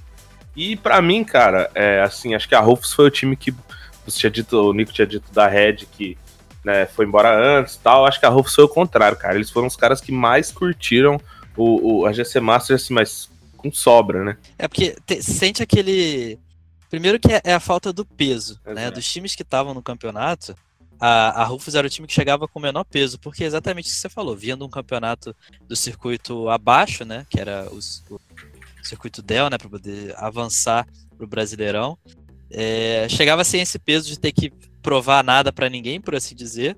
[0.54, 3.54] E pra mim, cara, é, assim, acho que a Rufus foi o time que
[4.06, 6.18] você tinha dito, o Nico tinha dito da Red que
[6.62, 8.06] né, foi embora antes tal.
[8.06, 9.36] Acho que a Rufus foi o contrário, cara.
[9.36, 11.18] Eles foram os caras que mais curtiram
[11.56, 13.34] o, o- a GC Masters, assim, mas
[13.70, 14.38] com sobra, né?
[14.58, 16.40] É porque te- sente aquele.
[16.90, 18.90] Primeiro que é, é a falta do peso, né?
[18.92, 20.56] Dos times que estavam no campeonato,
[21.00, 23.88] a, a Rufus era o time que chegava com o menor peso, porque é exatamente
[23.88, 25.36] o que você falou, vindo um campeonato
[25.68, 27.26] do circuito abaixo, né?
[27.30, 28.20] Que era os- o,
[28.84, 29.58] circuito Dell, né?
[29.58, 31.98] Para poder avançar pro Brasileirão.
[32.52, 34.52] é, chegava sem esse peso de ter que
[34.82, 36.78] provar nada pra ninguém, por assim dizer.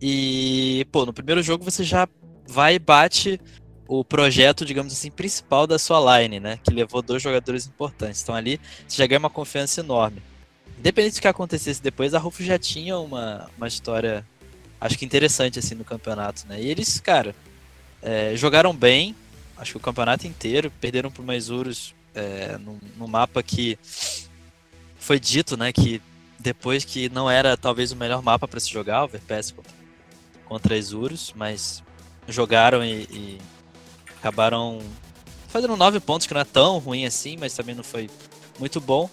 [0.00, 2.08] E, pô, no primeiro jogo você já
[2.48, 3.38] vai e bate
[3.98, 6.58] o projeto, digamos assim, principal da sua line, né?
[6.64, 8.22] Que levou dois jogadores importantes.
[8.22, 10.22] Então ali você já ganha uma confiança enorme.
[10.78, 14.26] Independente do que acontecesse depois, a Rufus já tinha uma, uma história,
[14.80, 16.58] acho que interessante, assim, no campeonato, né?
[16.58, 17.36] E eles, cara,
[18.00, 19.14] é, jogaram bem,
[19.58, 23.78] acho que o campeonato inteiro, perderam por mais Urus é, num, num mapa que
[24.96, 26.00] foi dito, né, que
[26.38, 29.72] depois que não era talvez o melhor mapa para se jogar, o VPS contra,
[30.46, 31.82] contra Isurus, mas
[32.26, 33.38] jogaram e, e
[34.22, 34.78] acabaram
[35.48, 38.08] fazendo nove pontos, que não é tão ruim assim, mas também não foi
[38.58, 39.10] muito bom.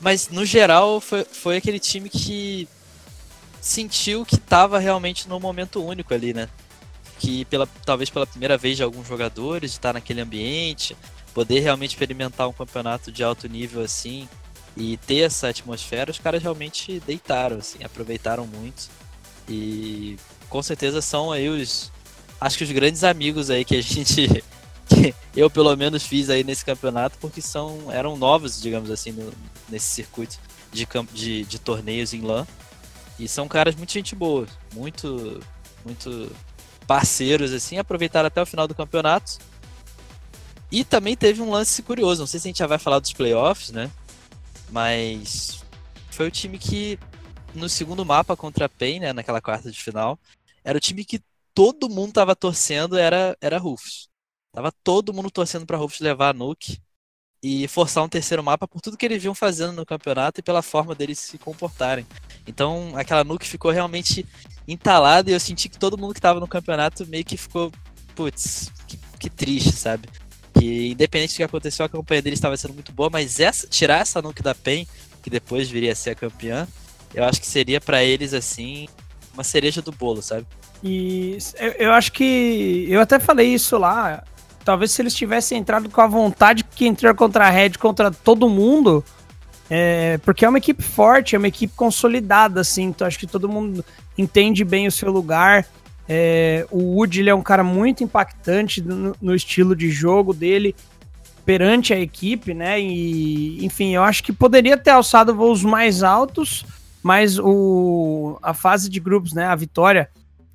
[0.00, 2.68] Mas no geral foi, foi aquele time que
[3.60, 6.48] sentiu que estava realmente num momento único ali, né?
[7.18, 10.96] Que pela, talvez pela primeira vez de alguns jogadores, de estar naquele ambiente,
[11.32, 14.28] poder realmente experimentar um campeonato de alto nível assim
[14.76, 18.90] e ter essa atmosfera, os caras realmente deitaram, assim, aproveitaram muito.
[19.48, 20.16] E
[20.48, 21.90] com certeza são aí os.
[22.42, 24.26] Acho que os grandes amigos aí que a gente.
[24.88, 29.32] que eu pelo menos fiz aí nesse campeonato, porque são eram novos, digamos assim, no-
[29.68, 30.38] nesse circuito
[30.72, 32.44] de, de, de torneios em LAN.
[33.18, 35.40] E são caras muito gente boa, muito,
[35.84, 36.34] muito
[36.84, 39.38] parceiros, assim, aproveitaram até o final do campeonato.
[40.70, 43.12] E também teve um lance curioso, não sei se a gente já vai falar dos
[43.12, 43.90] playoffs, né?
[44.70, 45.64] Mas
[46.10, 46.98] foi o time que,
[47.54, 50.18] no segundo mapa contra a PEN, né, naquela quarta de final,
[50.64, 51.20] era o time que
[51.54, 54.08] todo mundo tava torcendo, era, era Rufus.
[54.52, 56.80] Tava todo mundo torcendo pra Rufus levar a Nuke
[57.42, 60.62] e forçar um terceiro mapa por tudo que eles vinham fazendo no campeonato e pela
[60.62, 62.06] forma deles se comportarem.
[62.46, 64.24] Então aquela Nuke ficou realmente
[64.66, 67.72] entalada e eu senti que todo mundo que tava no campeonato meio que ficou,
[68.14, 70.08] putz, que, que triste, sabe?
[70.54, 74.00] Que independente do que aconteceu, a campanha deles estava sendo muito boa, mas essa, tirar
[74.00, 74.86] essa Nuke da PEN,
[75.22, 76.68] que depois viria a ser a campeã,
[77.14, 78.86] eu acho que seria para eles assim
[79.34, 80.46] uma cereja do bolo, sabe?
[80.82, 82.86] E eu, eu acho que.
[82.88, 84.24] Eu até falei isso lá.
[84.64, 88.48] Talvez se eles tivessem entrado com a vontade que entraram contra a Red, contra todo
[88.48, 89.04] mundo.
[89.70, 92.84] É, porque é uma equipe forte, é uma equipe consolidada, assim.
[92.84, 93.84] Então acho que todo mundo
[94.18, 95.66] entende bem o seu lugar.
[96.08, 100.74] É, o Wood ele é um cara muito impactante no, no, estilo de jogo dele
[101.46, 102.80] perante a equipe, né?
[102.80, 106.66] E enfim, eu acho que poderia ter alçado voos mais altos,
[107.02, 109.46] mas o, a fase de grupos, né?
[109.46, 110.10] A vitória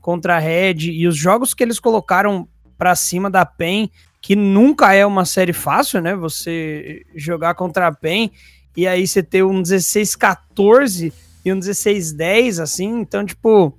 [0.07, 3.91] contra a Red e os jogos que eles colocaram para cima da PEN,
[4.21, 6.15] que nunca é uma série fácil, né?
[6.15, 8.31] Você jogar contra a PEN
[8.77, 11.11] e aí você ter um 16-14
[11.43, 13.77] e um 16-10, assim, então, tipo.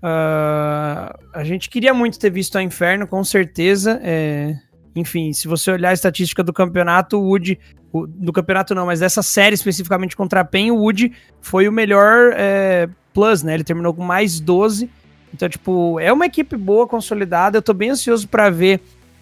[0.00, 3.98] Uh, a gente queria muito ter visto a Inferno, com certeza.
[4.04, 4.54] É,
[4.94, 7.58] enfim, se você olhar a estatística do campeonato, o Wood.
[7.92, 11.10] Do campeonato não, mas dessa série especificamente contra a PEN, o Wood
[11.40, 13.54] foi o melhor é, plus, né?
[13.54, 14.88] Ele terminou com mais 12
[15.32, 17.58] então, tipo, é uma equipe boa, consolidada.
[17.58, 18.80] Eu tô bem ansioso para ver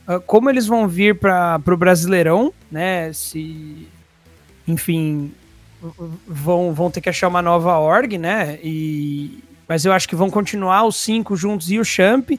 [0.09, 3.13] uh, como eles vão vir para o Brasileirão, né?
[3.13, 3.87] Se,
[4.67, 5.33] enfim,
[6.27, 8.59] vão, vão ter que achar uma nova org, né?
[8.63, 12.31] E, mas eu acho que vão continuar os cinco juntos e o Champ.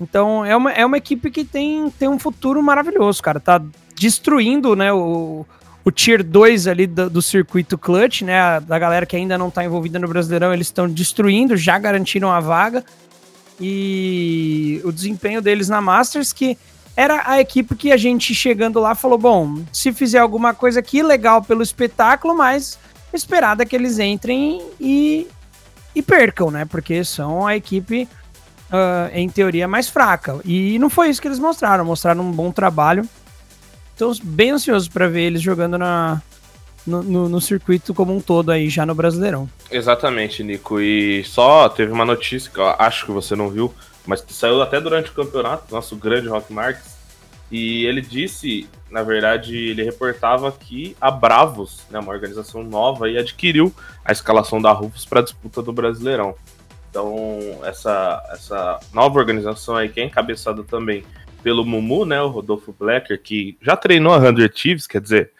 [0.00, 3.38] Então, é uma, é uma equipe que tem, tem um futuro maravilhoso, cara.
[3.38, 3.62] Tá
[3.94, 5.46] destruindo, né, o,
[5.84, 8.58] o Tier 2 ali do, do circuito clutch, né?
[8.58, 12.40] Da galera que ainda não tá envolvida no Brasileirão, eles estão destruindo, já garantiram a
[12.40, 12.84] vaga
[13.60, 16.58] e o desempenho deles na Masters, que
[16.96, 21.02] era a equipe que a gente chegando lá falou: bom, se fizer alguma coisa aqui,
[21.02, 22.78] legal pelo espetáculo, mas
[23.12, 25.26] esperada é que eles entrem e,
[25.94, 26.64] e percam, né?
[26.64, 28.08] Porque são a equipe,
[28.70, 30.40] uh, em teoria, mais fraca.
[30.44, 33.08] E não foi isso que eles mostraram, mostraram um bom trabalho.
[33.94, 36.20] Então, bem ansioso para ver eles jogando na,
[36.86, 39.48] no, no, no, circuito como um todo aí, já no Brasileirão.
[39.70, 40.80] Exatamente, Nico.
[40.80, 43.74] E só teve uma notícia que eu acho que você não viu,
[44.06, 46.94] mas saiu até durante o campeonato, nosso grande Rock Marques.
[47.50, 53.18] E ele disse, na verdade, ele reportava que a Bravos, né, uma organização nova, e
[53.18, 53.72] adquiriu
[54.04, 56.34] a escalação da Rufus para a disputa do Brasileirão.
[56.90, 61.04] Então, essa, essa nova organização aí, que é encabeçada também
[61.42, 65.32] pelo Mumu, né, o Rodolfo Blacker, que já treinou a 100 Thieves, quer dizer,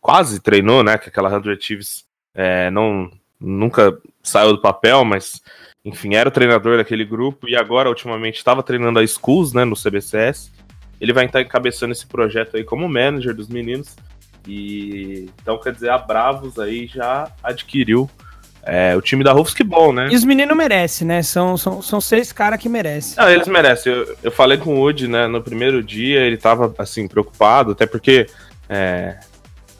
[0.00, 0.98] quase treinou, né?
[0.98, 3.10] Que aquela 100 Thieves é, não,
[3.40, 5.40] nunca saiu do papel, mas
[5.84, 9.74] enfim, era o treinador daquele grupo e agora, ultimamente, estava treinando a Schools, né, no
[9.74, 10.52] CBCS.
[11.00, 13.96] Ele vai estar encabeçando esse projeto aí como manager dos meninos.
[14.46, 18.10] E então, quer dizer, a Bravos aí já adquiriu
[18.62, 20.08] é, o time da Rufus, que bom, né?
[20.10, 21.22] E os meninos merecem, né?
[21.22, 23.16] São, são, são seis caras que merecem.
[23.16, 23.92] Não, eles merecem.
[23.92, 27.86] Eu, eu falei com o Woody, né, no primeiro dia, ele tava, assim, preocupado, até
[27.86, 28.26] porque
[28.68, 29.18] é,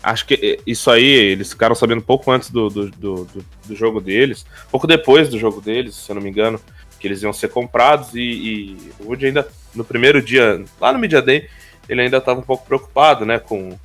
[0.03, 3.25] Acho que isso aí, eles ficaram sabendo pouco antes do, do, do,
[3.67, 6.59] do, jogo deles, pouco depois do jogo deles, se eu não me engano,
[6.99, 10.99] que eles iam ser comprados e, e o Woody ainda, no primeiro dia, lá no
[10.99, 11.49] Media Day,
[11.87, 13.79] ele ainda estava um pouco preocupado, né, com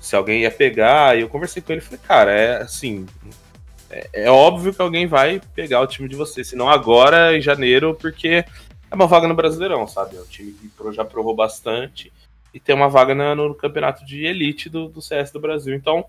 [0.00, 3.06] se alguém ia pegar, e eu conversei com ele e falei, cara, é assim,
[3.88, 7.40] é, é óbvio que alguém vai pegar o time de você, se não agora, em
[7.40, 8.44] janeiro, porque
[8.90, 12.12] é uma vaga no Brasileirão, sabe, é um time que já provou bastante,
[12.52, 15.74] e ter uma vaga no, no campeonato de elite do, do, CS do Brasil.
[15.74, 16.04] Então,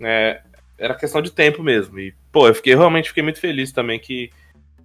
[0.00, 0.40] é,
[0.78, 1.98] era questão de tempo mesmo.
[1.98, 4.30] E, pô, eu fiquei realmente fiquei muito feliz também que,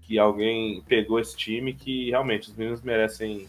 [0.01, 3.47] que alguém pegou esse time, que realmente os meninos merecem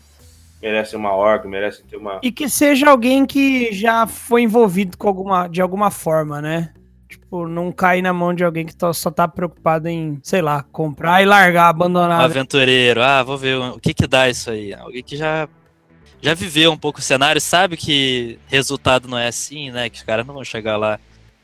[0.60, 2.20] merecem uma org, merecem ter uma.
[2.22, 6.72] E que seja alguém que já foi envolvido com alguma, de alguma forma, né?
[7.08, 10.62] Tipo, não cair na mão de alguém que tá, só tá preocupado em, sei lá,
[10.70, 12.20] comprar e largar, abandonar.
[12.20, 14.72] Aventureiro, ah, vou ver o que que dá isso aí.
[14.74, 15.48] Alguém que já
[16.22, 19.88] já viveu um pouco o cenário, sabe que resultado não é assim, né?
[19.88, 20.98] Que os caras não vão chegar lá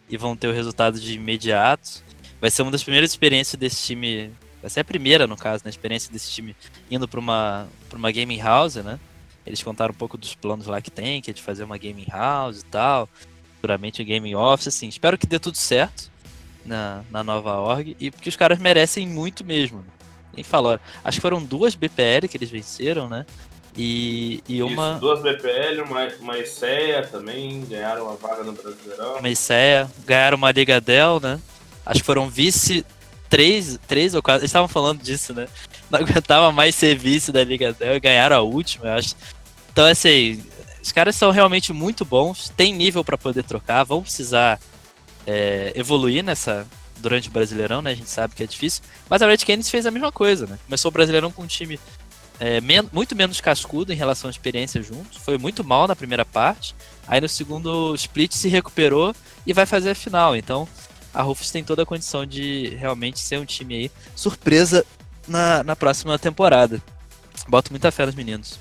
[0.08, 2.04] e vão ter o resultado de imediato.
[2.40, 5.70] Vai ser uma das primeiras experiências desse time, vai ser a primeira, no caso, né?
[5.70, 6.54] Experiência desse time
[6.90, 9.00] indo para uma, pra uma gaming house, né?
[9.46, 12.06] Eles contaram um pouco dos planos lá que tem, que é de fazer uma gaming
[12.10, 13.08] house e tal.
[13.54, 14.88] Futuramente um gaming office, assim.
[14.88, 16.10] Espero que dê tudo certo
[16.64, 17.96] na, na nova org.
[17.98, 19.84] E porque os caras merecem muito mesmo.
[20.34, 20.78] Quem falou?
[21.02, 23.24] Acho que foram duas BPL que eles venceram, né?
[23.76, 29.18] E, e Isso, uma, duas BPL, uma, uma ESEA também, ganharam uma vaga no Brasileirão.
[29.18, 31.38] uma ICEA, ganharam uma Liga Dell, né?
[31.84, 32.84] Acho que foram vice
[33.28, 34.40] três, três ou quatro.
[34.40, 35.46] Eles estavam falando disso, né?
[35.90, 39.14] Não aguentava mais ser vice da Liga Dell e ganharam a última, eu acho.
[39.70, 40.42] Então, assim,
[40.82, 44.58] os caras são realmente muito bons, tem nível para poder trocar, vão precisar
[45.26, 47.90] é, evoluir nessa durante o Brasileirão, né?
[47.90, 48.82] A gente sabe que é difícil.
[49.08, 50.58] Mas a Red Canids fez a mesma coisa, né?
[50.64, 51.78] Começou o Brasileirão com um time
[52.38, 55.18] é, men- muito menos cascudo em relação à experiência juntos.
[55.18, 56.74] Foi muito mal na primeira parte.
[57.06, 59.14] Aí no segundo split se recuperou
[59.46, 60.36] e vai fazer a final.
[60.36, 60.68] Então
[61.14, 64.84] a Rufus tem toda a condição de realmente ser um time aí surpresa
[65.26, 66.82] na, na próxima temporada.
[67.48, 68.58] Boto muita fé nos meninos.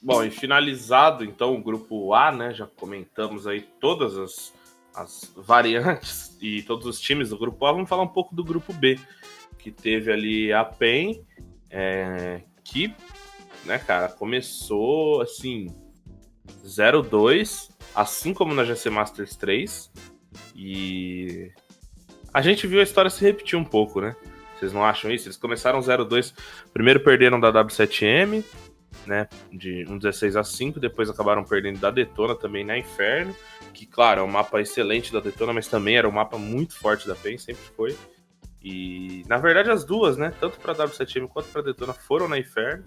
[0.00, 2.54] Bom, e finalizado então o grupo A, né?
[2.54, 4.52] Já comentamos aí todas as,
[4.94, 7.72] as variantes e todos os times do grupo A.
[7.72, 9.00] Vamos falar um pouco do grupo B,
[9.66, 11.24] que teve ali a PEN,
[11.68, 12.94] é, que,
[13.64, 15.66] né, cara, começou assim
[16.64, 19.90] 0-2, assim como na GC Masters 3.
[20.54, 21.50] E
[22.32, 24.14] a gente viu a história se repetir um pouco, né?
[24.54, 25.26] Vocês não acham isso?
[25.26, 26.32] Eles começaram 0-2,
[26.72, 28.44] primeiro perderam da W7M,
[29.04, 33.34] né, de um 16 a 5, depois acabaram perdendo da Detona também na Inferno,
[33.74, 37.08] que claro, é um mapa excelente da Detona, mas também era um mapa muito forte
[37.08, 37.96] da PEN, sempre foi.
[38.68, 42.84] E na verdade as duas, né, tanto para W7M quanto para Detona foram na Inferno.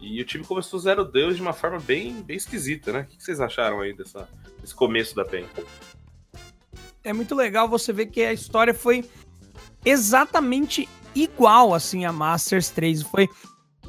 [0.00, 3.00] E o time começou 0-2 de uma forma bem, bem esquisita, né?
[3.00, 4.26] O que vocês acharam aí dessa,
[4.60, 5.44] desse começo da PEN?
[7.02, 9.04] é muito legal você ver que a história foi
[9.84, 13.02] exatamente igual assim a Masters 3.
[13.02, 13.28] Foi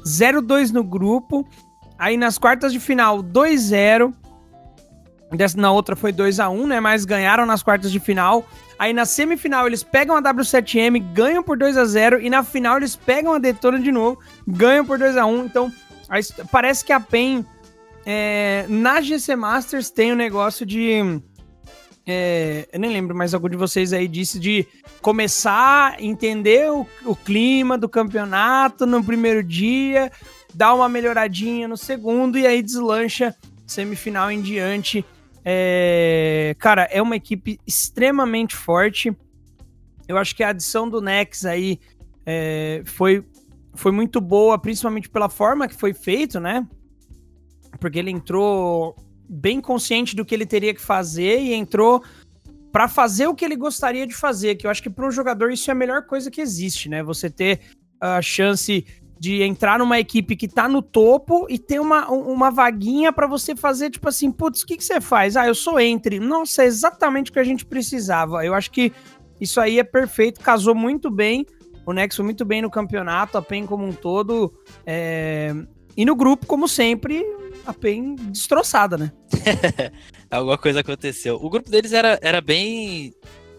[0.04, 1.48] 0-2 no grupo.
[1.98, 4.12] Aí nas quartas de final, 2-0.
[5.32, 6.78] Dessa- Na outra foi 2x1, né?
[6.78, 8.46] Mas ganharam nas quartas de final.
[8.78, 12.22] Aí na semifinal eles pegam a W7M, ganham por 2x0.
[12.22, 15.46] E na final eles pegam a Detona de novo, ganham por 2x1.
[15.46, 15.72] Então
[16.08, 17.44] a parece que a PEN
[18.08, 21.20] é, na GC Masters tem o negócio de.
[22.06, 24.64] é, eu nem lembro, mas algum de vocês aí disse de
[25.02, 30.12] começar a entender o, o clima do campeonato no primeiro dia,
[30.54, 33.34] dar uma melhoradinha no segundo e aí deslancha
[33.66, 35.04] semifinal em diante.
[35.48, 39.16] É, cara, é uma equipe extremamente forte.
[40.08, 41.78] Eu acho que a adição do Nex aí
[42.26, 43.24] é, foi,
[43.72, 46.66] foi muito boa, principalmente pela forma que foi feito, né?
[47.78, 48.96] Porque ele entrou
[49.28, 52.02] bem consciente do que ele teria que fazer e entrou
[52.72, 55.52] para fazer o que ele gostaria de fazer, que eu acho que para um jogador
[55.52, 57.04] isso é a melhor coisa que existe, né?
[57.04, 57.60] Você ter
[58.00, 58.84] a chance
[59.18, 63.26] de entrar numa equipe que tá no topo e ter uma, um- uma vaguinha para
[63.26, 65.36] você fazer, tipo assim, putz, o que, que você faz?
[65.36, 66.20] Ah, eu sou entre.
[66.20, 68.44] Nossa, é exatamente o que a gente precisava.
[68.44, 68.92] Eu acho que
[69.40, 71.46] isso aí é perfeito, casou muito bem.
[71.86, 74.52] O Nexo muito bem no campeonato, a PEN como um todo.
[74.84, 75.54] é,
[75.96, 77.24] E no grupo, como sempre,
[77.64, 79.12] a PEN destroçada, né?
[80.30, 81.36] Alguma coisa aconteceu.
[81.40, 83.14] O grupo deles era, era bem.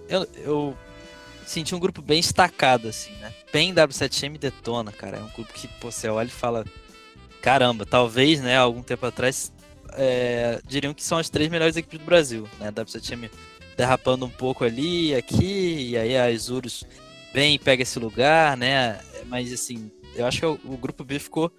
[0.09, 0.77] Eu, eu
[1.45, 3.31] senti um grupo bem destacado, assim, né?
[3.57, 5.17] PEN, W7M e Detona, cara.
[5.17, 6.63] É um grupo que, pô, você olha e fala.
[7.41, 9.51] Caramba, talvez, né, algum tempo atrás,
[9.93, 12.71] é, diriam que são as três melhores equipes do Brasil, né?
[12.71, 13.31] W7M
[13.75, 16.83] derrapando um pouco ali, aqui, e aí a Isurus
[17.33, 18.99] vem e pega esse lugar, né?
[19.25, 21.51] Mas assim, eu acho que o, o grupo B ficou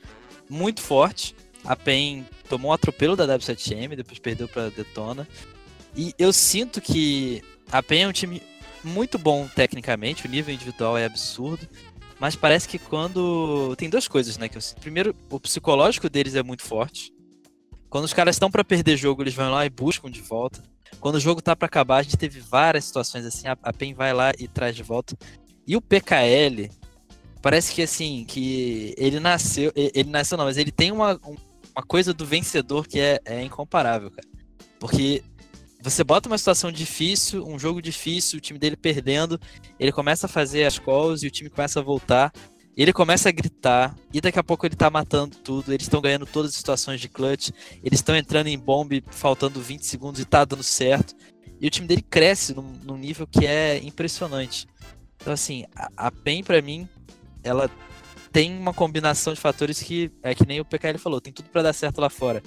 [0.48, 1.34] muito forte.
[1.64, 5.26] A PEN tomou um atropelo da W7M, depois perdeu para Detona.
[5.96, 8.40] E eu sinto que a PEN é um time
[8.84, 11.66] muito bom tecnicamente, o nível individual é absurdo.
[12.20, 13.76] Mas parece que quando.
[13.76, 14.48] Tem duas coisas, né?
[14.48, 14.58] Que.
[14.80, 17.12] Primeiro, o psicológico deles é muito forte.
[17.88, 20.62] Quando os caras estão para perder jogo, eles vão lá e buscam de volta.
[21.00, 23.94] Quando o jogo tá para acabar, a gente teve várias situações assim, a, a PEN
[23.94, 25.16] vai lá e traz de volta.
[25.66, 26.68] E o PKL,
[27.40, 29.72] parece que assim, que ele nasceu.
[29.76, 31.36] Ele nasceu não, mas ele tem uma, um-
[31.74, 34.26] uma coisa do vencedor que é, é incomparável, cara.
[34.80, 35.22] Porque
[35.80, 39.40] você bota uma situação difícil, um jogo difícil, o time dele perdendo,
[39.78, 42.32] ele começa a fazer as calls e o time começa a voltar.
[42.76, 45.72] Ele começa a gritar e daqui a pouco ele tá matando tudo.
[45.72, 47.50] Eles estão ganhando todas as situações de clutch.
[47.82, 51.14] Eles estão entrando em bomb faltando 20 segundos e tá dando certo.
[51.60, 54.66] E o time dele cresce num, num nível que é impressionante.
[55.16, 56.88] Então, assim, a, a PEN pra mim,
[57.42, 57.68] ela
[58.30, 61.62] tem uma combinação de fatores que é que nem o PKL falou, tem tudo pra
[61.62, 62.40] dar certo lá fora.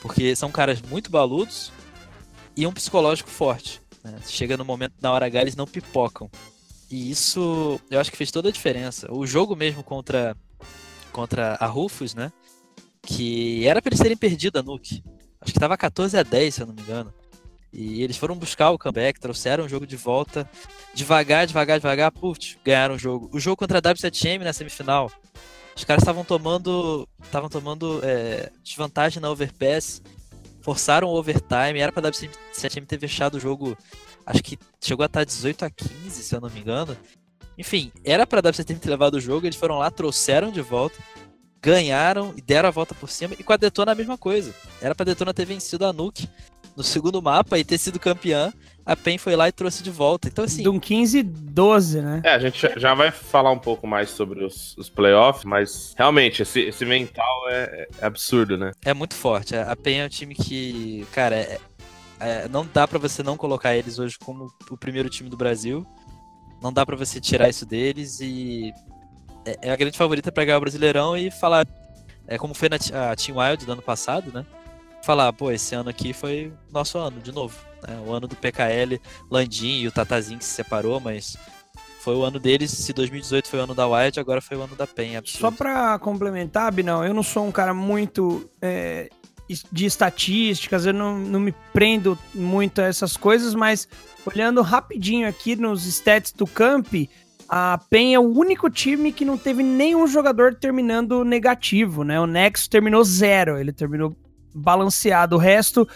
[0.00, 1.70] Porque são caras muito baludos
[2.56, 3.80] e um psicológico forte.
[4.02, 4.18] né?
[4.26, 6.30] Chega no momento, na hora H, eles não pipocam.
[6.90, 9.12] E isso eu acho que fez toda a diferença.
[9.12, 10.36] O jogo mesmo contra,
[11.12, 12.32] contra a Rufus, né?
[13.02, 15.02] Que era pra eles terem perdido a Nuke.
[15.40, 17.12] Acho que tava 14 a 10, se eu não me engano.
[17.72, 20.48] E eles foram buscar o comeback, trouxeram o jogo de volta.
[20.94, 23.28] Devagar, devagar, devagar, putz, ganharam o jogo.
[23.32, 25.10] O jogo contra a W7M na semifinal.
[25.76, 27.08] Os caras estavam tomando.
[27.24, 30.00] Estavam tomando é, desvantagem na overpass.
[30.64, 31.78] Forçaram o overtime.
[31.78, 33.76] Era pra WCTM ter fechado o jogo.
[34.24, 36.96] Acho que chegou a estar 18 a 15, se eu não me engano.
[37.58, 39.46] Enfim, era pra WCTM ter levado o jogo.
[39.46, 40.96] Eles foram lá, trouxeram de volta.
[41.60, 43.34] Ganharam e deram a volta por cima.
[43.38, 44.54] E com a Detona a mesma coisa.
[44.80, 46.26] Era pra Detona ter vencido a Nuke
[46.74, 48.50] no segundo mapa e ter sido campeã
[48.86, 50.28] a PEN foi lá e trouxe de volta.
[50.28, 50.62] Então, assim.
[50.62, 52.22] De um 15 12, né?
[52.24, 56.42] É, a gente já vai falar um pouco mais sobre os, os playoffs, mas realmente,
[56.42, 58.72] esse, esse mental é, é, absurdo, né?
[58.84, 59.56] É muito forte.
[59.56, 61.58] A PEN é um time que, cara, é,
[62.20, 65.86] é, não dá para você não colocar eles hoje como o primeiro time do Brasil.
[66.62, 68.72] Não dá para você tirar isso deles e
[69.44, 71.66] é, é a grande favorita para ganhar o Brasileirão e falar
[72.26, 74.46] é como foi na a Team Wild do ano passado, né?
[75.04, 77.54] Falar, pô, esse ano aqui foi nosso ano de novo.
[77.86, 78.02] Né?
[78.06, 78.98] O ano do PKL,
[79.30, 81.36] Landim e o Tatazinho que se separou, mas
[82.00, 82.70] foi o ano deles.
[82.70, 85.20] Se 2018 foi o ano da Wild, agora foi o ano da PEN.
[85.26, 89.10] Só para complementar, Binão, eu não sou um cara muito é,
[89.70, 93.86] de estatísticas, eu não, não me prendo muito a essas coisas, mas
[94.24, 96.88] olhando rapidinho aqui nos stats do Camp,
[97.46, 102.18] a PEN é o único time que não teve nenhum jogador terminando negativo, né?
[102.18, 104.16] O Nexus terminou zero, ele terminou
[104.54, 105.36] balanceado.
[105.36, 105.88] O resto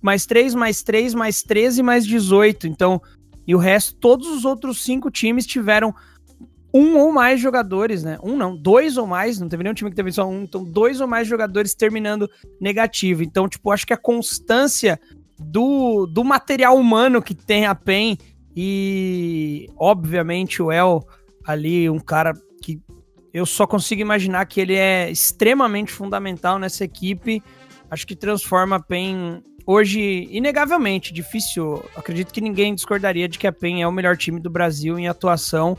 [0.00, 2.66] mais 3, mais 3, mais 13, mais 18.
[2.66, 3.00] Então,
[3.46, 5.94] e o resto, todos os outros cinco times tiveram
[6.72, 8.18] um ou mais jogadores, né?
[8.22, 11.00] Um não, dois ou mais, não teve nenhum time que teve só um, então dois
[11.00, 12.28] ou mais jogadores terminando
[12.60, 13.22] negativo.
[13.22, 15.00] Então, tipo, acho que a constância
[15.38, 18.18] do, do material humano que tem a PEN
[18.56, 21.06] e, obviamente, o El
[21.44, 22.80] ali, um cara que
[23.32, 27.42] eu só consigo imaginar que ele é extremamente fundamental nessa equipe.
[27.94, 31.80] Acho que transforma a PEN hoje, inegavelmente, difícil.
[31.94, 35.06] Acredito que ninguém discordaria de que a PEN é o melhor time do Brasil em
[35.06, 35.78] atuação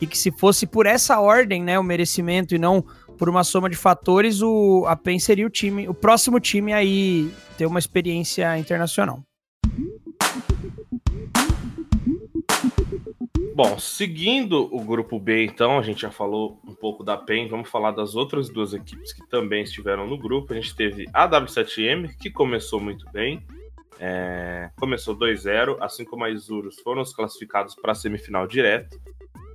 [0.00, 2.84] e que se fosse por essa ordem, né, o merecimento e não
[3.18, 7.32] por uma soma de fatores, o a PEN seria o time, o próximo time aí
[7.58, 9.25] ter uma experiência internacional.
[13.56, 17.70] Bom, seguindo o grupo B, então, a gente já falou um pouco da PEN, vamos
[17.70, 20.52] falar das outras duas equipes que também estiveram no grupo.
[20.52, 23.42] A gente teve a W7M, que começou muito bem,
[23.98, 29.00] é, começou 2-0, assim como a Isurus foram os classificados para a semifinal direto.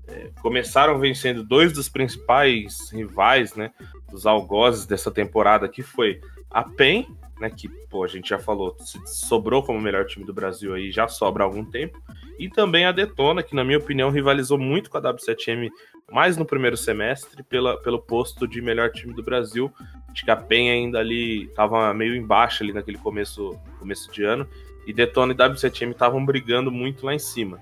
[0.08, 3.72] É, começaram vencendo dois dos principais rivais, né,
[4.10, 7.06] dos algozes dessa temporada, que foi a PEN
[7.42, 10.92] né, que pô, a gente já falou, sobrou como o melhor time do Brasil aí,
[10.92, 12.00] já sobra há algum tempo,
[12.46, 15.70] e também a Detona, que na minha opinião rivalizou muito com a W7M
[16.12, 19.72] mais no primeiro semestre pela, pelo posto de melhor time do Brasil.
[20.10, 24.48] Acho que a PEN ainda ali estava meio embaixo ali naquele começo, começo de ano,
[24.86, 27.60] e Detona e W7M estavam brigando muito lá em cima.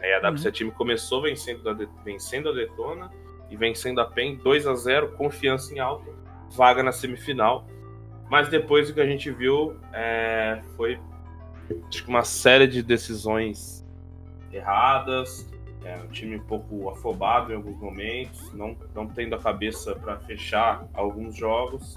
[0.00, 0.70] Aí a W7M uhum.
[0.72, 3.10] começou vencendo a, vencendo a Detona
[3.50, 6.10] e vencendo a PEN 2 a 0 confiança em alta,
[6.50, 7.66] vaga na semifinal
[8.30, 10.98] mas depois o que a gente viu é, foi
[11.88, 13.77] acho que uma série de decisões
[14.52, 15.46] erradas,
[15.84, 20.18] é, um time um pouco afobado em alguns momentos, não, não tendo a cabeça para
[20.18, 21.96] fechar alguns jogos.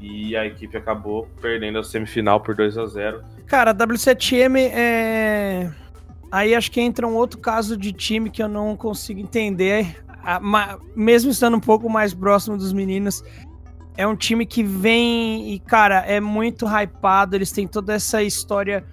[0.00, 5.70] E a equipe acabou perdendo a semifinal por 2 a 0 Cara, a W7M é.
[6.32, 10.02] Aí acho que entra um outro caso de time que eu não consigo entender.
[10.94, 13.22] Mesmo estando um pouco mais próximo dos meninos,
[13.96, 17.36] é um time que vem e, cara, é muito hypado.
[17.36, 18.84] Eles têm toda essa história.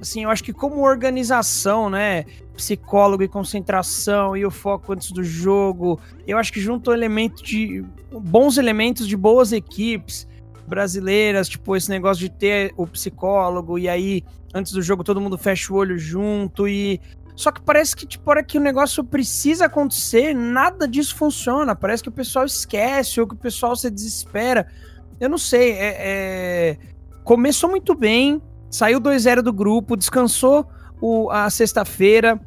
[0.00, 2.24] Assim, eu acho que como organização, né?
[2.56, 6.00] Psicólogo e concentração e o foco antes do jogo.
[6.26, 7.84] Eu acho que junto elemento de.
[8.10, 10.26] bons elementos de boas equipes
[10.66, 14.22] brasileiras, tipo, esse negócio de ter o psicólogo, e aí,
[14.54, 17.00] antes do jogo, todo mundo fecha o olho junto e
[17.40, 21.74] só que parece que, tipo, hora que o negócio precisa acontecer, nada disso funciona.
[21.74, 24.70] Parece que o pessoal esquece ou que o pessoal se desespera.
[25.18, 25.72] Eu não sei.
[25.72, 26.78] É, é...
[27.24, 30.66] Começou muito bem, saiu 2-0 do grupo, descansou
[31.00, 32.40] o, a sexta-feira,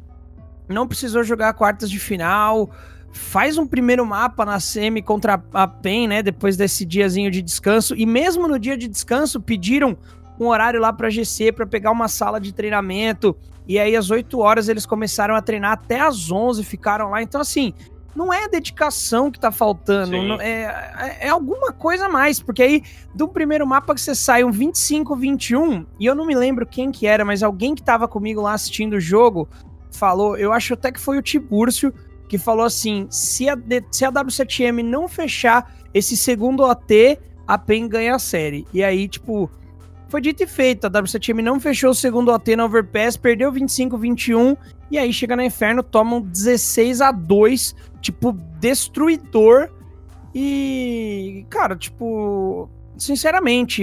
[0.68, 2.70] não precisou jogar quartas de final.
[3.12, 6.22] Faz um primeiro mapa na semi contra a PEN, né?
[6.22, 7.94] Depois desse diazinho de descanso.
[7.94, 9.96] E mesmo no dia de descanso, pediram
[10.40, 13.36] um horário lá para GC para pegar uma sala de treinamento.
[13.68, 17.22] E aí, às 8 horas, eles começaram a treinar até às 11, ficaram lá.
[17.22, 17.72] Então, assim,
[18.14, 20.62] não é dedicação que tá faltando, não, é,
[20.98, 22.82] é, é, alguma coisa a mais, porque aí
[23.14, 26.92] do primeiro mapa que você sai um 25, 21, e eu não me lembro quem
[26.92, 29.48] que era, mas alguém que tava comigo lá assistindo o jogo
[29.90, 31.92] falou, eu acho até que foi o Tibúrcio,
[32.28, 33.56] que falou assim: se a,
[33.90, 38.66] se a W7M não fechar esse segundo OT, a PEN ganha a série.
[38.72, 39.50] E aí, tipo,
[40.14, 44.56] foi dito e feito, a W7M não fechou o segundo OT na Overpass, perdeu 25-21,
[44.88, 49.70] e aí chega no Inferno, tomam 16 a 2 tipo, destruidor.
[50.32, 53.82] E, cara, tipo, sinceramente,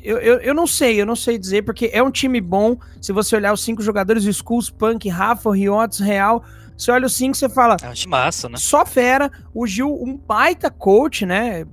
[0.00, 2.76] eu, eu, eu não sei, eu não sei dizer, porque é um time bom.
[3.02, 6.44] Se você olhar os cinco jogadores, o Skulls, Punk, Rafa, Riots, Real,
[6.76, 7.76] você olha os cinco você fala.
[7.82, 8.58] É um massa, né?
[8.58, 9.28] Só fera.
[9.52, 11.66] O Gil, um baita coach, né?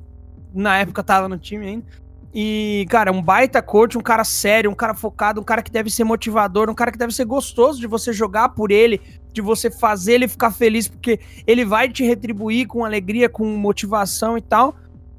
[0.51, 2.04] Na época tava no time ainda.
[2.37, 5.89] E, cara, um baita coach, um cara sério, um cara focado, um cara que deve
[5.89, 8.99] ser motivador, um cara que deve ser gostoso de você jogar por ele,
[9.31, 14.37] de você fazer ele ficar feliz, porque ele vai te retribuir com alegria, com motivação
[14.37, 14.75] e tal.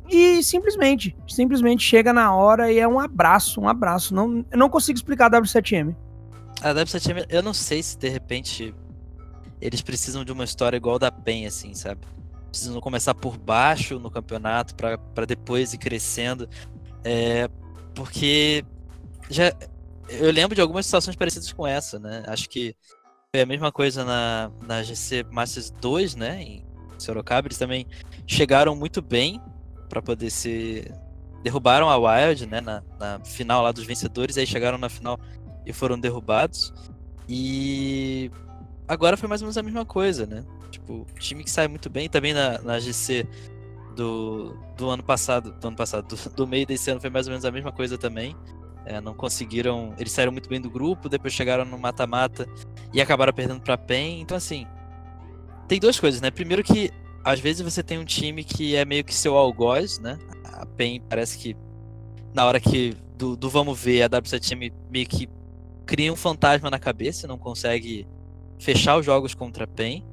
[0.06, 4.14] E simplesmente, simplesmente chega na hora e é um abraço, um abraço.
[4.14, 5.96] Não, eu não consigo explicar a W7M.
[6.60, 8.74] A W7M, eu não sei se de repente
[9.58, 12.02] eles precisam de uma história igual da PEN, assim, sabe?
[12.50, 16.46] Precisam começar por baixo no campeonato para depois ir crescendo.
[17.08, 17.48] É,
[17.94, 18.64] porque
[19.30, 19.52] já
[20.08, 22.24] eu lembro de algumas situações parecidas com essa, né?
[22.26, 22.74] Acho que
[23.32, 26.42] foi a mesma coisa na, na GC Masters 2, né?
[26.42, 26.64] Em
[26.98, 27.86] Sorocaba, eles também
[28.26, 29.40] chegaram muito bem
[29.88, 30.92] para poder ser.
[31.44, 32.60] Derrubaram a Wild, né?
[32.60, 35.16] Na, na final lá dos vencedores, aí chegaram na final
[35.64, 36.74] e foram derrubados.
[37.28, 38.32] E
[38.88, 40.44] agora foi mais ou menos a mesma coisa, né?
[40.72, 43.28] Tipo, time que sai muito bem também na, na GC
[43.96, 47.32] do, do ano passado, do ano passado, do, do meio desse ano foi mais ou
[47.32, 48.36] menos a mesma coisa também.
[48.84, 49.92] É, não conseguiram.
[49.98, 52.46] Eles saíram muito bem do grupo, depois chegaram no mata-mata
[52.92, 54.20] e acabaram perdendo pra PEN.
[54.20, 54.64] Então, assim,
[55.66, 56.30] tem duas coisas, né?
[56.30, 56.92] Primeiro que
[57.24, 60.16] às vezes você tem um time que é meio que seu algoz, né?
[60.44, 61.56] A PEN parece que
[62.32, 65.28] na hora que do, do vamos ver, a W7M meio que
[65.84, 68.06] cria um fantasma na cabeça, não consegue
[68.58, 70.04] fechar os jogos contra a PEN.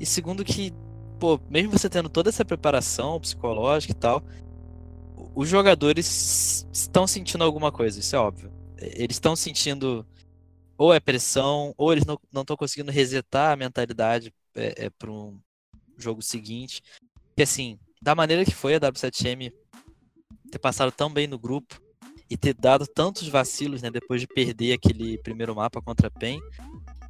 [0.00, 0.72] E segundo que,
[1.20, 4.24] pô, mesmo você tendo toda essa preparação psicológica e tal,
[5.34, 8.50] os jogadores estão sentindo alguma coisa, isso é óbvio.
[8.78, 10.04] Eles estão sentindo
[10.78, 15.38] ou é pressão, ou eles não estão conseguindo resetar a mentalidade é, é, para um
[15.98, 16.82] jogo seguinte.
[17.36, 19.52] Que assim, da maneira que foi a W7M
[20.50, 21.78] ter passado tão bem no grupo
[22.30, 26.40] e ter dado tantos vacilos, né, depois de perder aquele primeiro mapa contra a PEN,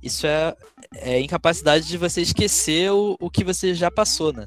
[0.03, 0.55] isso é,
[0.95, 4.47] é incapacidade de você esquecer o, o que você já passou, né?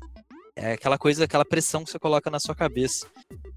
[0.56, 3.08] É aquela coisa, aquela pressão que você coloca na sua cabeça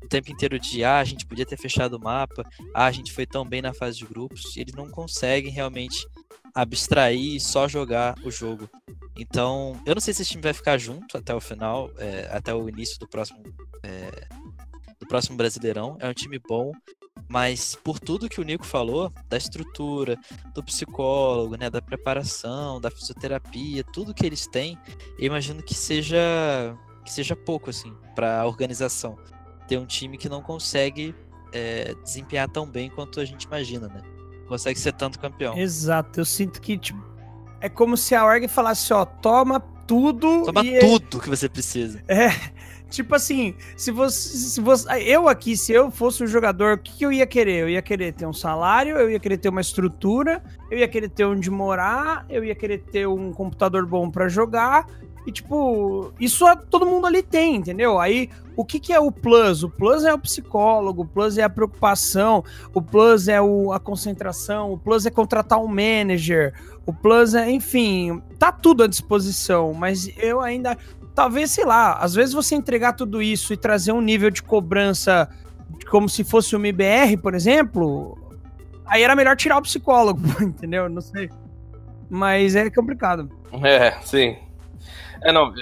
[0.02, 2.44] o tempo inteiro de ah, a gente podia ter fechado o mapa,
[2.74, 6.06] ah, a gente foi tão bem na fase de grupos, eles não conseguem realmente
[6.54, 8.70] abstrair e só jogar o jogo.
[9.18, 12.54] Então, eu não sei se esse time vai ficar junto até o final, é, até
[12.54, 13.42] o início do próximo
[13.82, 14.26] é,
[14.98, 15.96] do próximo Brasileirão.
[16.00, 16.72] É um time bom,
[17.28, 20.18] mas por tudo que o Nico falou, da estrutura,
[20.54, 24.78] do psicólogo, né, da preparação, da fisioterapia, tudo que eles têm,
[25.18, 29.16] eu imagino que seja que seja pouco assim para a organização
[29.68, 31.14] ter um time que não consegue
[31.52, 34.02] é, desempenhar tão bem quanto a gente imagina, né?
[34.48, 35.56] Consegue ser tanto campeão.
[35.56, 37.04] Exato, eu sinto que tipo,
[37.60, 40.44] é como se a org falasse, ó, toma tudo.
[40.44, 40.78] Toma e...
[40.78, 42.02] tudo que você precisa.
[42.08, 42.28] É.
[42.88, 44.88] Tipo assim, se você, se você.
[45.02, 47.62] Eu aqui, se eu fosse um jogador, o que, que, eu ia querer?
[47.62, 51.08] Eu ia querer ter um salário, eu ia querer ter uma estrutura, eu ia querer
[51.08, 54.86] ter onde morar, eu ia querer ter um computador bom para jogar,
[55.26, 57.98] e, tipo, isso todo mundo ali tem, entendeu?
[57.98, 59.64] Aí, o que, que é o plus?
[59.64, 63.80] O plus é o psicólogo, o plus é a preocupação, o plus é o, a
[63.80, 66.54] concentração, o plus é contratar um manager,
[66.86, 70.78] o plus é, enfim, tá tudo à disposição, mas eu ainda.
[71.16, 75.28] Talvez, sei lá, às vezes você entregar tudo isso e trazer um nível de cobrança
[75.90, 78.18] como se fosse uma IBR, por exemplo,
[78.84, 80.90] aí era melhor tirar o psicólogo, entendeu?
[80.90, 81.30] Não sei.
[82.10, 83.30] Mas é complicado.
[83.64, 84.36] É, sim.
[85.22, 85.52] É, não.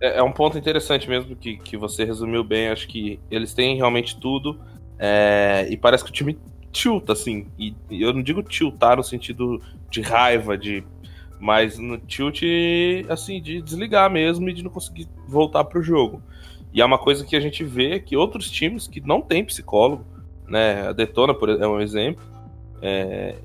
[0.00, 2.68] É, é, um ponto interessante mesmo que, que você resumiu bem.
[2.68, 4.60] Acho que eles têm realmente tudo.
[4.98, 6.36] É, e parece que o time
[6.72, 7.46] tilta, assim.
[7.56, 10.84] E, e, eu não digo tiltar no sentido de raiva, de.
[11.40, 12.42] Mas no tilt,
[13.08, 16.22] assim, de desligar mesmo e de não conseguir voltar pro jogo.
[16.72, 20.04] E é uma coisa que a gente vê que outros times que não tem psicólogo,
[20.48, 20.88] né?
[20.88, 22.24] A Detona, por exemplo, é um exemplo.
[22.82, 23.36] É,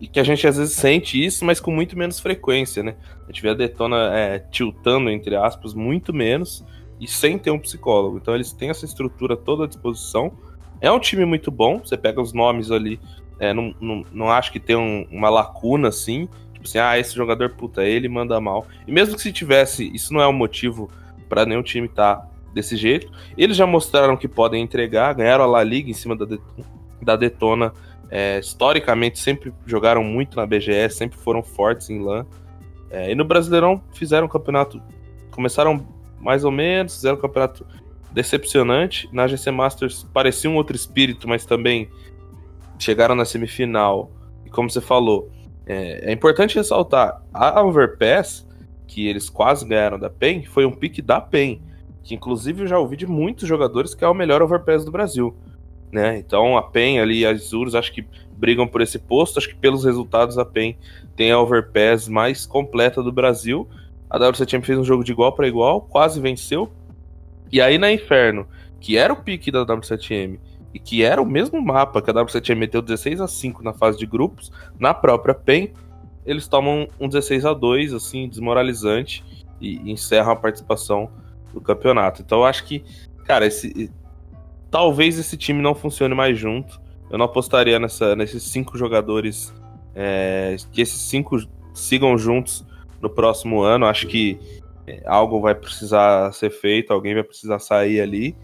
[0.00, 2.96] e que a gente às vezes sente isso, mas com muito menos frequência, né?
[3.24, 6.64] A gente vê a Detona é, tiltando, entre aspas, muito menos
[6.98, 8.16] e sem ter um psicólogo.
[8.16, 10.32] Então eles têm essa estrutura toda à disposição.
[10.80, 12.98] É um time muito bom, você pega os nomes ali,
[13.38, 16.28] é, não, não, não acho que tem um, uma lacuna assim,
[16.60, 18.66] tipo assim, ah, esse jogador, puta, ele manda mal.
[18.86, 20.90] E mesmo que se tivesse, isso não é um motivo
[21.28, 23.10] para nenhum time estar tá desse jeito.
[23.36, 26.26] Eles já mostraram que podem entregar, ganharam a La Liga em cima da,
[27.00, 27.72] da Detona
[28.10, 32.26] é, historicamente sempre jogaram muito na BGS, sempre foram fortes em LAN.
[32.90, 34.82] É, e no Brasileirão fizeram um campeonato.
[35.30, 35.86] Começaram
[36.18, 37.64] mais ou menos, fizeram um campeonato
[38.10, 39.08] decepcionante.
[39.12, 41.88] Na GC Masters parecia um outro espírito, mas também
[42.80, 44.10] chegaram na semifinal.
[44.44, 45.30] E como você falou,
[45.66, 48.46] é, é importante ressaltar: a Overpass,
[48.86, 51.60] que eles quase ganharam da PEN, foi um pique da PEN.
[52.02, 55.34] que inclusive eu já ouvi de muitos jogadores que é o melhor overpass do Brasil.
[55.92, 56.18] Né?
[56.18, 59.38] Então a PEN ali e a Isurus acho que brigam por esse posto.
[59.38, 60.76] Acho que pelos resultados a PEN
[61.14, 63.68] tem a overpass mais completa do Brasil.
[64.08, 66.70] A WCTM fez um jogo de igual para igual, quase venceu.
[67.52, 68.46] E aí na Inferno,
[68.80, 70.38] que era o pique da W7M
[70.72, 73.98] e que era o mesmo mapa que a W7M meteu 16 a 5 na fase
[73.98, 75.72] de grupos, na própria PEN,
[76.24, 79.24] eles tomam um 16 a 2 assim, desmoralizante
[79.60, 81.10] e, e encerram a participação
[81.52, 82.22] do campeonato.
[82.22, 82.84] Então eu acho que,
[83.24, 83.90] cara, esse
[84.70, 86.80] talvez esse time não funcione mais junto.
[87.10, 89.52] Eu não apostaria nessa, nesses cinco jogadores
[89.94, 91.36] é, que esses cinco
[91.74, 92.64] sigam juntos
[93.00, 93.86] no próximo ano.
[93.86, 94.38] Acho que
[94.86, 98.36] é, algo vai precisar ser feito, alguém vai precisar sair ali.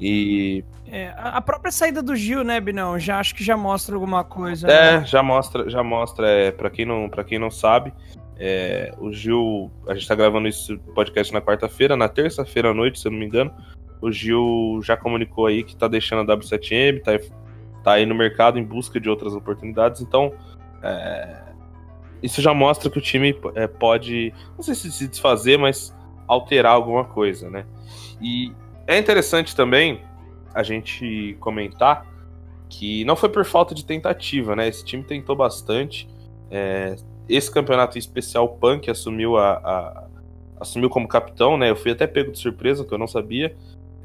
[0.00, 0.64] E.
[0.90, 2.98] É, a própria saída do Gil, né, Binão?
[2.98, 4.66] Já acho que já mostra alguma coisa.
[4.68, 5.04] É, né?
[5.04, 6.28] já mostra, já mostra.
[6.28, 7.92] É, para quem não, para quem não sabe,
[8.38, 13.00] é, o Gil, a gente tá gravando esse podcast na quarta-feira, na terça-feira à noite,
[13.00, 13.52] se eu não me engano.
[14.00, 17.12] O Gil já comunicou aí que tá deixando a W7M, tá,
[17.82, 20.00] tá aí no mercado em busca de outras oportunidades.
[20.00, 20.32] Então,
[20.82, 21.42] é,
[22.22, 25.94] isso já mostra que o time é, pode, não sei se se desfazer, mas
[26.26, 27.66] alterar alguma coisa, né?
[28.20, 28.52] E
[28.86, 30.00] é interessante também
[30.58, 32.06] a gente comentar
[32.68, 34.68] que não foi por falta de tentativa, né?
[34.68, 36.08] Esse time tentou bastante.
[36.50, 36.96] É,
[37.28, 40.04] esse campeonato em especial, o Punk assumiu a, a,
[40.60, 41.70] assumiu como capitão, né?
[41.70, 43.56] Eu fui até pego de surpresa, que eu não sabia.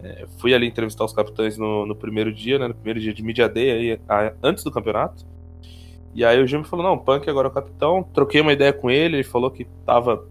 [0.04, 2.68] É, fui ali entrevistar os capitães no, no, primeiro dia, né?
[2.68, 5.26] No primeiro dia de Media Day, aí, a, antes do campeonato.
[6.14, 8.04] E aí o Jimmy falou, não, o Punk agora é o capitão.
[8.14, 10.28] Troquei uma ideia com ele, ele falou que tava,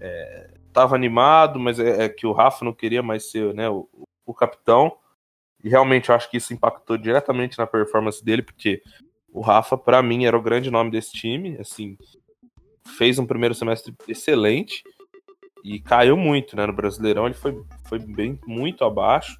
[0.00, 3.86] é, tava animado, mas é, é, que o Rafa não queria mais ser né, o,
[4.24, 4.96] o, capitão.
[5.62, 8.82] E realmente eu acho que isso impactou diretamente na performance dele, porque
[9.32, 11.56] o Rafa, para mim, era o grande nome desse time.
[11.58, 11.96] Assim,
[12.96, 14.82] fez um primeiro semestre excelente
[15.64, 17.26] e caiu muito né, no Brasileirão.
[17.26, 19.38] Ele foi, foi bem muito abaixo.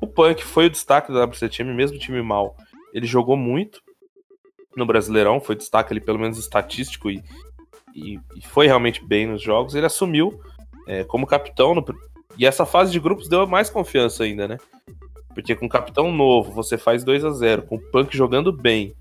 [0.00, 2.56] O Punk foi o destaque da WC time, mesmo time mal.
[2.92, 3.82] Ele jogou muito
[4.76, 7.22] no Brasileirão, foi destaque ali pelo menos estatístico e,
[7.94, 9.74] e, e foi realmente bem nos jogos.
[9.74, 10.40] Ele assumiu
[10.86, 11.84] é, como capitão no,
[12.38, 14.58] e essa fase de grupos deu mais confiança ainda, né?
[15.34, 18.94] Porque com capitão novo você faz 2 a 0 com o Punk jogando bem.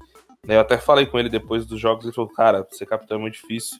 [0.45, 0.55] Né?
[0.55, 3.35] Eu até falei com ele depois dos jogos e falou: Cara, ser capitão é muito
[3.35, 3.79] difícil.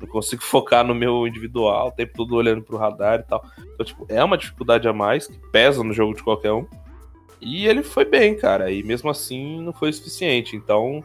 [0.00, 3.44] Não consigo focar no meu individual, o tempo todo olhando pro radar e tal.
[3.74, 6.66] Então, tipo, é uma dificuldade a mais que pesa no jogo de qualquer um.
[7.40, 8.70] E ele foi bem, cara.
[8.70, 10.56] E mesmo assim não foi o suficiente.
[10.56, 11.02] Então,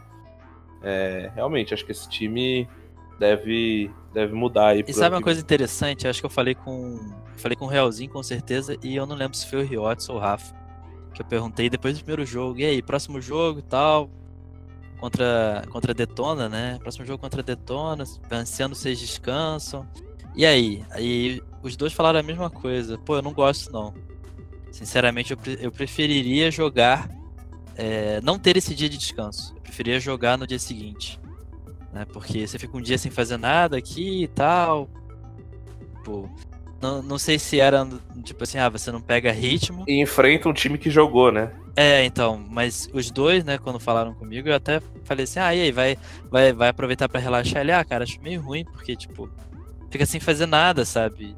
[0.84, 2.68] é, realmente, acho que esse time
[3.18, 4.84] deve, deve mudar aí.
[4.86, 6.08] E sabe uma coisa interessante?
[6.08, 7.00] Acho que eu falei com.
[7.38, 10.16] Falei com o Realzinho com certeza, e eu não lembro se foi o Riotes ou
[10.16, 10.56] o Rafa.
[11.16, 14.10] Que eu perguntei depois do primeiro jogo, e aí, próximo jogo e tal.
[15.00, 16.78] Contra, contra Detona, né?
[16.80, 19.88] Próximo jogo contra Detona, vencendo vocês descansam.
[20.36, 20.84] E aí?
[20.92, 22.98] Aí os dois falaram a mesma coisa.
[22.98, 23.94] Pô, eu não gosto não.
[24.72, 27.10] Sinceramente, eu, eu preferiria jogar
[27.78, 29.54] é, não ter esse dia de descanso.
[29.56, 31.20] Eu preferia jogar no dia seguinte.
[31.94, 32.04] Né?
[32.06, 34.90] Porque você fica um dia sem fazer nada aqui e tal.
[36.04, 36.30] Pô,
[36.82, 37.88] não, não sei se era
[38.24, 39.86] tipo assim, ah, você não pega ritmo.
[39.88, 41.52] E enfrenta um time que jogou, né?
[41.76, 45.62] É, então, mas os dois, né, quando falaram comigo, eu até falei assim, ah, e
[45.62, 45.98] aí, vai,
[46.30, 47.62] vai, vai aproveitar para relaxar?
[47.62, 49.30] Ele, ah, cara, acho meio ruim, porque, tipo,
[49.90, 51.36] fica sem fazer nada, sabe?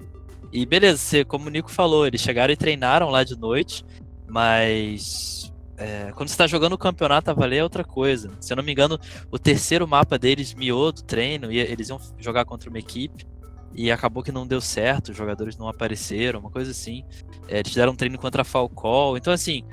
[0.52, 3.84] E beleza, você, como o Nico falou, eles chegaram e treinaram lá de noite,
[4.28, 8.32] mas é, quando você tá jogando o campeonato a valer é outra coisa.
[8.40, 9.00] Se eu não me engano,
[9.32, 13.26] o terceiro mapa deles miou do treino e eles iam jogar contra uma equipe
[13.78, 17.06] e acabou que não deu certo, os jogadores não apareceram, uma coisa assim.
[17.48, 19.16] É, eles deram um treino contra a Falcol.
[19.16, 19.64] Então, assim,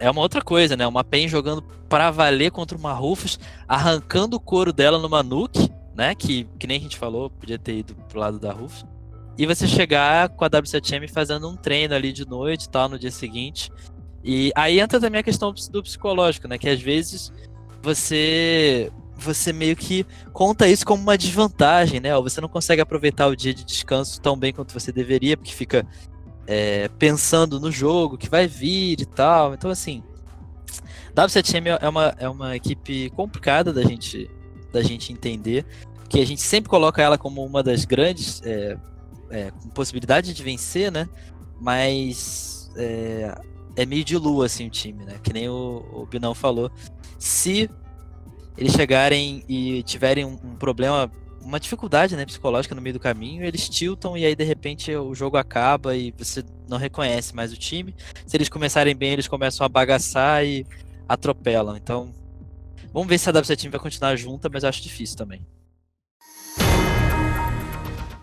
[0.00, 0.84] é uma outra coisa, né?
[0.84, 3.38] Uma PEN jogando para valer contra uma Rufus,
[3.68, 6.12] arrancando o couro dela numa Nuke, né?
[6.16, 8.84] Que, que nem a gente falou, podia ter ido pro lado da Rufus.
[9.38, 12.98] E você chegar com a W7M fazendo um treino ali de noite e tal, no
[12.98, 13.70] dia seguinte.
[14.24, 16.58] E aí entra também a questão do psicológico, né?
[16.58, 17.32] Que às vezes
[17.80, 22.14] você você meio que conta isso como uma desvantagem, né?
[22.16, 25.52] Ou você não consegue aproveitar o dia de descanso tão bem quanto você deveria, porque
[25.52, 25.86] fica
[26.46, 29.54] é, pensando no jogo que vai vir e tal.
[29.54, 30.02] Então, assim,
[31.14, 34.30] W7M é uma, é uma equipe complicada da gente,
[34.72, 35.64] da gente entender,
[36.08, 38.76] que a gente sempre coloca ela como uma das grandes é,
[39.30, 41.08] é, com possibilidade de vencer, né?
[41.58, 43.34] Mas é,
[43.76, 45.18] é meio de lua, assim, o time, né?
[45.22, 46.70] Que nem o, o Binão falou.
[47.18, 47.70] Se
[48.56, 51.10] eles chegarem e tiverem um, um, problema,
[51.42, 55.14] uma dificuldade né, psicológica no meio do caminho, eles tiltam e aí de repente o
[55.14, 57.94] jogo acaba e você não reconhece mais o time.
[58.26, 60.66] Se eles começarem bem, eles começam a bagaçar e
[61.08, 61.76] atropelam.
[61.76, 62.12] Então,
[62.92, 65.46] vamos ver se a WC Team vai continuar junta, mas eu acho difícil também.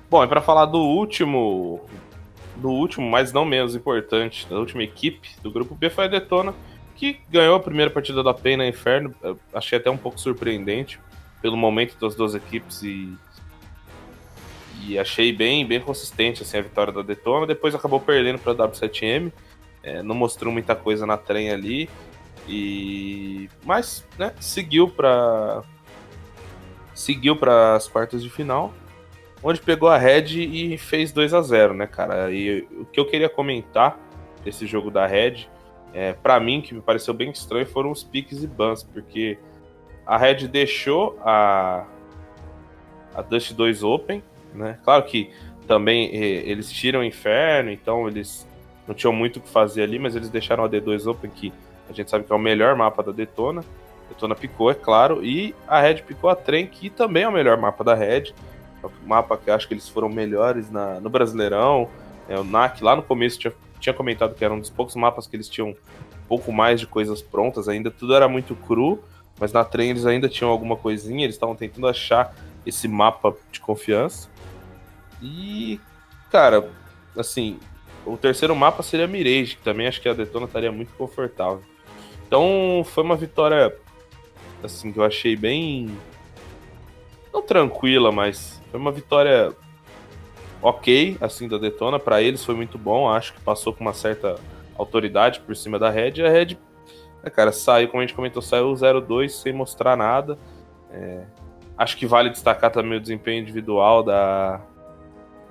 [0.10, 1.82] Bom, e para falar do último
[2.58, 6.54] no último, mas não menos importante, na última equipe do grupo B foi a Detona,
[6.96, 9.14] que ganhou a primeira partida da PEN na Inferno.
[9.54, 11.00] Achei até um pouco surpreendente
[11.42, 13.14] pelo momento das duas equipes e
[14.86, 17.48] e achei bem, bem consistente assim, a vitória da Detona.
[17.48, 19.32] Depois acabou perdendo para a W7M.
[19.82, 21.90] É, não mostrou muita coisa na trem ali.
[22.48, 25.64] E mas né, seguiu para
[26.94, 28.74] seguiu para as quartas de final,
[29.42, 32.32] onde pegou a Red e fez 2 a 0, né, cara?
[32.32, 33.98] E o que eu queria comentar
[34.44, 35.48] desse jogo da Red,
[35.94, 39.38] é, para mim que me pareceu bem estranho foram os piques e bans, porque
[40.06, 41.86] a Red deixou a
[43.14, 44.24] a Dust 2 Open,
[44.54, 44.80] né?
[44.84, 45.30] Claro que
[45.68, 48.48] também eles tiram o inferno, então eles
[48.88, 51.54] não tinham muito o que fazer ali, mas eles deixaram a D2 Open, que
[51.90, 53.64] a gente sabe que é o melhor mapa da Detona.
[54.10, 57.58] Detona picou, é claro, e a Red picou a Trem, que também é o melhor
[57.58, 58.34] mapa da Red.
[58.84, 61.90] É um mapa que acho que eles foram melhores na, no Brasileirão.
[62.28, 63.54] É, o NAC lá no começo tinha,
[63.84, 65.76] tinha comentado que era um dos poucos mapas que eles tinham um
[66.28, 67.92] pouco mais de coisas prontas ainda.
[67.92, 69.04] Tudo era muito cru,
[69.40, 72.34] mas na Trem eles ainda tinham alguma coisinha, eles estavam tentando achar
[72.66, 74.30] esse mapa de confiança.
[75.22, 75.80] E,
[76.32, 76.70] cara,
[77.18, 77.60] assim,
[78.06, 81.62] o terceiro mapa seria Mirage, que também acho que a Detona estaria muito confortável.
[82.26, 83.76] Então foi uma vitória,
[84.64, 85.96] assim, que eu achei bem.
[87.34, 89.54] Não tranquila, mas foi uma vitória
[90.64, 92.00] ok, assim, da Detona.
[92.00, 94.38] Para eles foi muito bom, acho que passou com uma certa
[94.78, 96.14] autoridade por cima da Red.
[96.16, 96.58] E a Red,
[97.22, 100.38] né, cara, saiu, como a gente comentou, saiu 0-2 sem mostrar nada.
[100.92, 101.24] É,
[101.78, 104.62] acho que vale destacar também o desempenho individual da,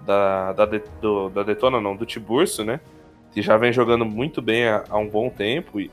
[0.04, 0.64] da, da,
[1.00, 2.80] do, da Detona, não, do Tiburcio, né?
[3.32, 5.90] Que já vem jogando muito bem há, há, um bom tempo e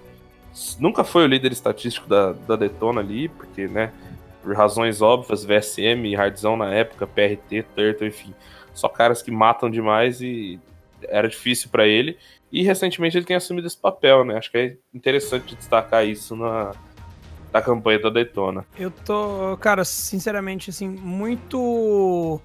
[0.80, 3.92] nunca foi o líder estatístico da, da Detona ali, porque, né,
[4.42, 8.34] por razões óbvias, VSM, Hardzão na época, PRT, Turtle, enfim,
[8.80, 10.60] só caras que matam demais e
[11.08, 12.18] era difícil para ele.
[12.52, 14.38] E recentemente ele tem assumido esse papel, né?
[14.38, 16.72] Acho que é interessante destacar isso na,
[17.54, 18.66] na campanha da Detona.
[18.78, 22.42] Eu tô, cara, sinceramente, assim, muito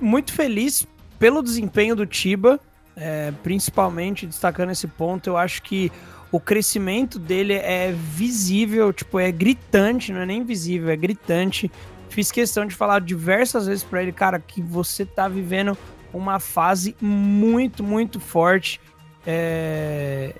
[0.00, 0.86] muito feliz
[1.18, 2.60] pelo desempenho do Tiba,
[2.96, 5.28] é, principalmente destacando esse ponto.
[5.28, 5.90] Eu acho que
[6.30, 11.70] o crescimento dele é visível, tipo, é gritante, não é nem visível, é gritante.
[12.10, 15.76] Fiz questão de falar diversas vezes para ele, cara, que você tá vivendo
[16.12, 18.80] uma fase muito, muito forte.
[19.26, 20.34] É...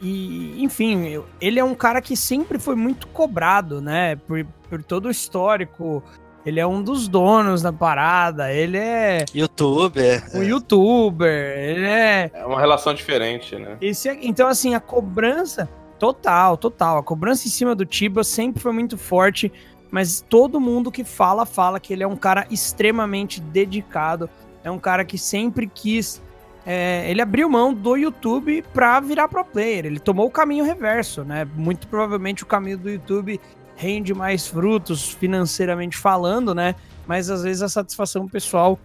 [0.00, 4.16] E, enfim, ele é um cara que sempre foi muito cobrado, né?
[4.16, 6.02] Por, por todo o histórico
[6.46, 9.24] ele é um dos donos da parada, ele é.
[9.34, 10.24] Youtuber.
[10.32, 10.44] Um é.
[10.44, 12.30] youtuber, ele é.
[12.32, 13.76] É uma relação diferente, né?
[13.80, 14.16] Esse é...
[14.22, 15.68] Então, assim, a cobrança.
[15.98, 16.98] Total, total.
[16.98, 19.52] A cobrança em cima do Tiba sempre foi muito forte,
[19.96, 24.28] mas todo mundo que fala, fala que ele é um cara extremamente dedicado.
[24.62, 26.20] É um cara que sempre quis.
[26.66, 27.10] É...
[27.10, 29.86] ele abriu mão do YouTube pra virar pro player.
[29.86, 31.48] Ele tomou o caminho reverso, né?
[31.54, 33.40] Muito provavelmente o caminho do YouTube
[33.74, 36.74] rende mais frutos financeiramente falando, né?
[37.06, 38.78] Mas às vezes a satisfação pessoal,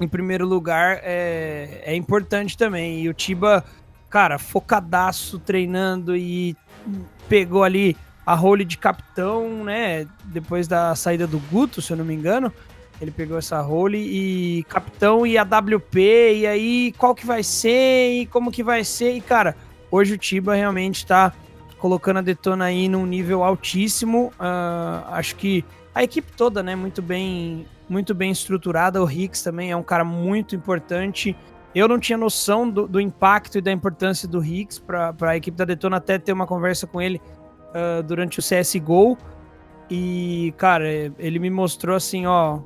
[0.00, 3.00] em primeiro lugar, é, é importante também.
[3.00, 3.64] E o Tiba,
[4.10, 6.56] cara, focadaço, treinando e
[7.28, 7.96] pegou ali
[8.26, 10.04] a role de capitão, né?
[10.24, 12.52] Depois da saída do Guto, se eu não me engano.
[13.00, 15.98] Ele pegou essa role e capitão e a WP,
[16.38, 19.12] e aí qual que vai ser e como que vai ser.
[19.12, 19.54] E cara,
[19.90, 21.32] hoje o Tiba realmente tá
[21.78, 24.32] colocando a Detona aí num nível altíssimo.
[24.40, 25.64] Uh, acho que
[25.94, 29.02] a equipe toda, né, muito bem, muito bem estruturada.
[29.02, 31.36] O Hicks também é um cara muito importante.
[31.74, 35.56] Eu não tinha noção do, do impacto e da importância do Hicks para a equipe
[35.56, 37.20] da Detona, até ter uma conversa com ele
[37.76, 39.18] uh, durante o CSGO.
[39.90, 42.60] E, cara, ele me mostrou assim, ó,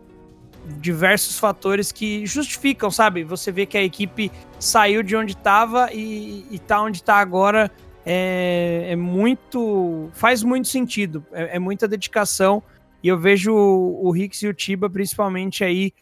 [0.78, 3.24] diversos fatores que justificam, sabe?
[3.24, 7.70] Você vê que a equipe saiu de onde estava e, e tá onde está agora
[8.04, 10.08] é, é muito.
[10.12, 12.62] faz muito sentido, é, é, muita dedicação.
[13.02, 15.92] E eu vejo o, o Hicks e o Tiba, principalmente aí,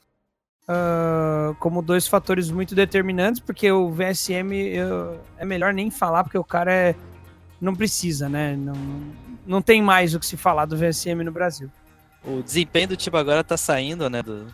[0.69, 6.39] uh, como dois fatores muito determinantes, porque o VSM eu, é melhor nem falar, porque
[6.39, 6.95] o cara é,
[7.61, 8.57] não precisa, né?
[8.57, 8.75] Não,
[9.47, 11.71] não tem mais o que se falar do VSM no Brasil.
[12.25, 14.23] O desempenho do Tiba agora tá saindo, né?
[14.23, 14.47] Do,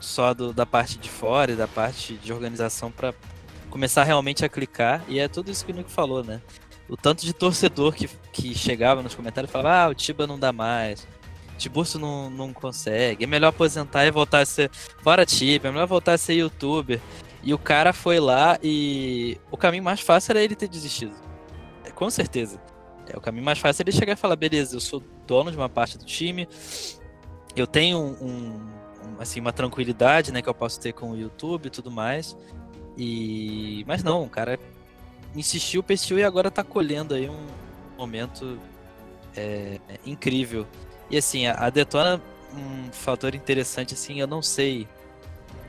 [0.00, 3.14] só do, da parte de fora e da parte de organização para
[3.70, 5.02] começar realmente a clicar.
[5.08, 6.40] E é tudo isso que o Nico falou, né?
[6.88, 10.38] O tanto de torcedor que, que chegava nos comentários e falava: ah, o Tiba não
[10.38, 11.06] dá mais.
[11.58, 13.24] Tiburcio não, não consegue.
[13.24, 14.70] É melhor aposentar e voltar a ser.
[15.02, 17.00] Fora Tiba, é melhor voltar a ser youtuber.
[17.42, 21.14] E o cara foi lá e o caminho mais fácil era ele ter desistido.
[22.02, 22.60] Com certeza.
[23.08, 25.56] É, o caminho mais fácil é ele chegar e falar: beleza, eu sou dono de
[25.56, 26.48] uma parte do time,
[27.54, 31.66] eu tenho um, um, assim, uma tranquilidade né, que eu posso ter com o YouTube
[31.66, 32.36] e tudo mais.
[32.98, 34.58] E mas não, o cara
[35.32, 37.46] insistiu, persistiu e agora tá colhendo aí um
[37.96, 38.58] momento
[39.36, 40.66] é, incrível.
[41.08, 42.20] E assim, a, a Detona,
[42.52, 44.88] um fator interessante assim, eu não sei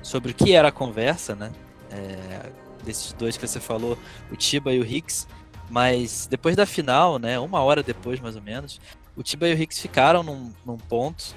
[0.02, 1.52] sobre o que era a conversa, né?
[1.92, 2.50] É,
[2.84, 4.00] desses dois que você falou,
[4.32, 5.28] o Tiba e o Hicks,
[5.70, 8.80] mas depois da final, né, uma hora depois mais ou menos,
[9.16, 11.36] o Tiba e o Hicks ficaram num, num ponto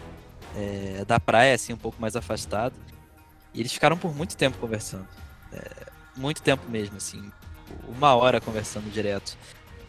[0.56, 2.74] é, da praia, assim, um pouco mais afastado,
[3.52, 5.06] e eles ficaram por muito tempo conversando.
[5.52, 7.30] É, muito tempo mesmo, assim,
[7.88, 9.36] uma hora conversando direto.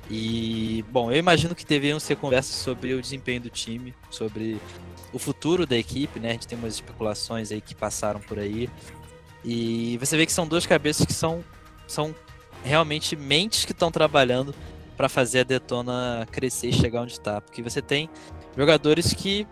[0.10, 4.60] E, bom, eu imagino que deveriam ser conversas sobre o desempenho do time, sobre
[5.12, 6.30] o futuro da equipe, né?
[6.30, 8.70] A gente tem umas especulações aí que passaram por aí.
[9.44, 11.44] E você vê que são duas cabeças que são,
[11.88, 12.16] são
[12.64, 14.54] realmente mentes que estão trabalhando
[14.96, 17.40] para fazer a Detona crescer e chegar onde está.
[17.40, 18.10] Porque você tem
[18.56, 19.48] jogadores que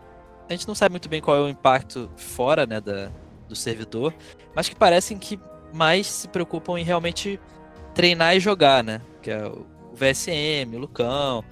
[0.49, 3.11] a gente não sabe muito bem qual é o impacto fora né, da,
[3.47, 4.13] do servidor,
[4.55, 5.39] mas que parecem que
[5.73, 7.39] mais se preocupam em realmente
[7.93, 9.01] treinar e jogar, né?
[9.21, 11.43] Que é o VSM, o Lucão,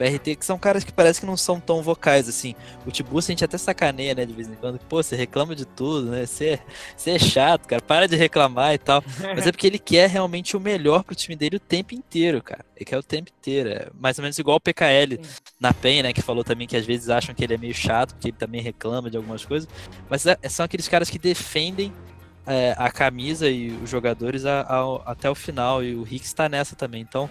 [0.00, 2.54] PRT, que são caras que parece que não são tão vocais, assim.
[2.86, 4.78] O Tiburcio a gente até sacaneia, né, de vez em quando.
[4.78, 6.24] Pô, você reclama de tudo, né?
[6.24, 6.58] Você,
[6.96, 7.82] você é chato, cara.
[7.82, 9.04] Para de reclamar e tal.
[9.34, 12.64] Mas é porque ele quer realmente o melhor pro time dele o tempo inteiro, cara.
[12.74, 13.68] Ele quer o tempo inteiro.
[13.68, 15.30] É mais ou menos igual o PKL Sim.
[15.60, 16.12] na PEN, né?
[16.14, 18.62] Que falou também que às vezes acham que ele é meio chato, porque ele também
[18.62, 19.68] reclama de algumas coisas.
[20.08, 21.92] Mas é, são aqueles caras que defendem
[22.46, 25.84] é, a camisa e os jogadores a, a, até o final.
[25.84, 27.02] E o Rick está nessa também.
[27.02, 27.28] Então,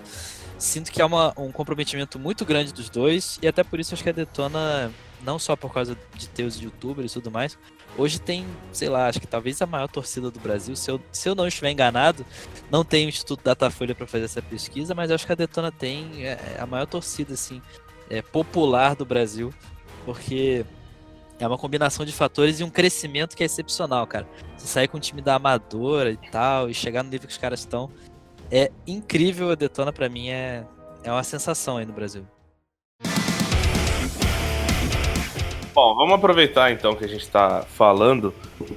[0.59, 3.39] sinto que há uma, um comprometimento muito grande dos dois.
[3.41, 4.91] E até por isso acho que a Detona,
[5.23, 7.57] não só por causa de ter os youtubers e tudo mais,
[7.97, 10.75] hoje tem, sei lá, acho que talvez a maior torcida do Brasil.
[10.75, 12.25] Se eu, se eu não estiver enganado,
[12.69, 16.25] não tem o Instituto Datafolha para fazer essa pesquisa, mas acho que a Detona tem
[16.25, 17.61] é, é, a maior torcida, assim,
[18.09, 19.53] é, popular do Brasil.
[20.05, 20.65] Porque
[21.39, 24.27] é uma combinação de fatores e um crescimento que é excepcional, cara.
[24.57, 27.37] Você sair com um time da Amadora e tal, e chegar no nível que os
[27.37, 27.89] caras estão,
[28.51, 29.51] é incrível.
[29.51, 30.65] A Detona, para mim, é,
[31.03, 32.25] é uma sensação aí no Brasil.
[35.73, 38.33] Bom, vamos aproveitar então que a gente está falando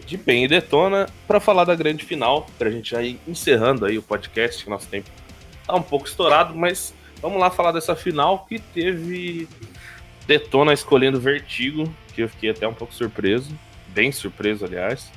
[0.07, 3.85] de PEN e Detona para falar da grande final, para a gente já ir encerrando
[3.85, 5.11] aí o podcast, que nosso tempo
[5.66, 9.49] tá um pouco estourado, mas vamos lá falar dessa final que teve
[10.27, 13.51] Detona escolhendo Vertigo, que eu fiquei até um pouco surpreso,
[13.89, 15.11] bem surpreso, aliás.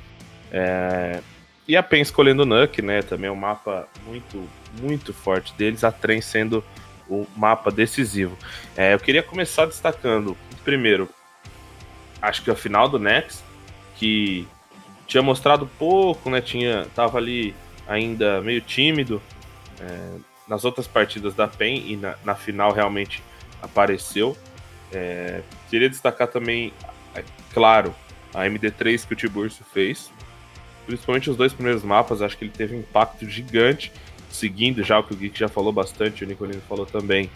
[0.52, 1.22] É...
[1.68, 3.02] E a PEN escolhendo Nuke, né?
[3.02, 4.48] Também é um mapa muito,
[4.80, 6.64] muito forte deles, a Trem sendo
[7.10, 8.38] o mapa decisivo.
[8.76, 11.10] É, eu queria começar destacando, primeiro,
[12.22, 13.44] acho que a final do Nex,
[13.96, 14.48] que
[15.08, 16.42] tinha mostrado pouco, né?
[16.42, 17.56] Tinha, tava ali
[17.88, 19.22] ainda meio tímido
[19.80, 23.24] é, nas outras partidas da PEN e na, na final realmente
[23.62, 24.38] apareceu.
[24.92, 26.72] É, queria destacar também,
[27.16, 27.94] é, claro,
[28.34, 30.12] a MD3 que o Tiburcio fez.
[30.86, 33.92] Principalmente os dois primeiros mapas, acho que ele teve um impacto gigante,
[34.30, 37.30] seguindo já o que o Geek já falou bastante, o Nicolino falou também,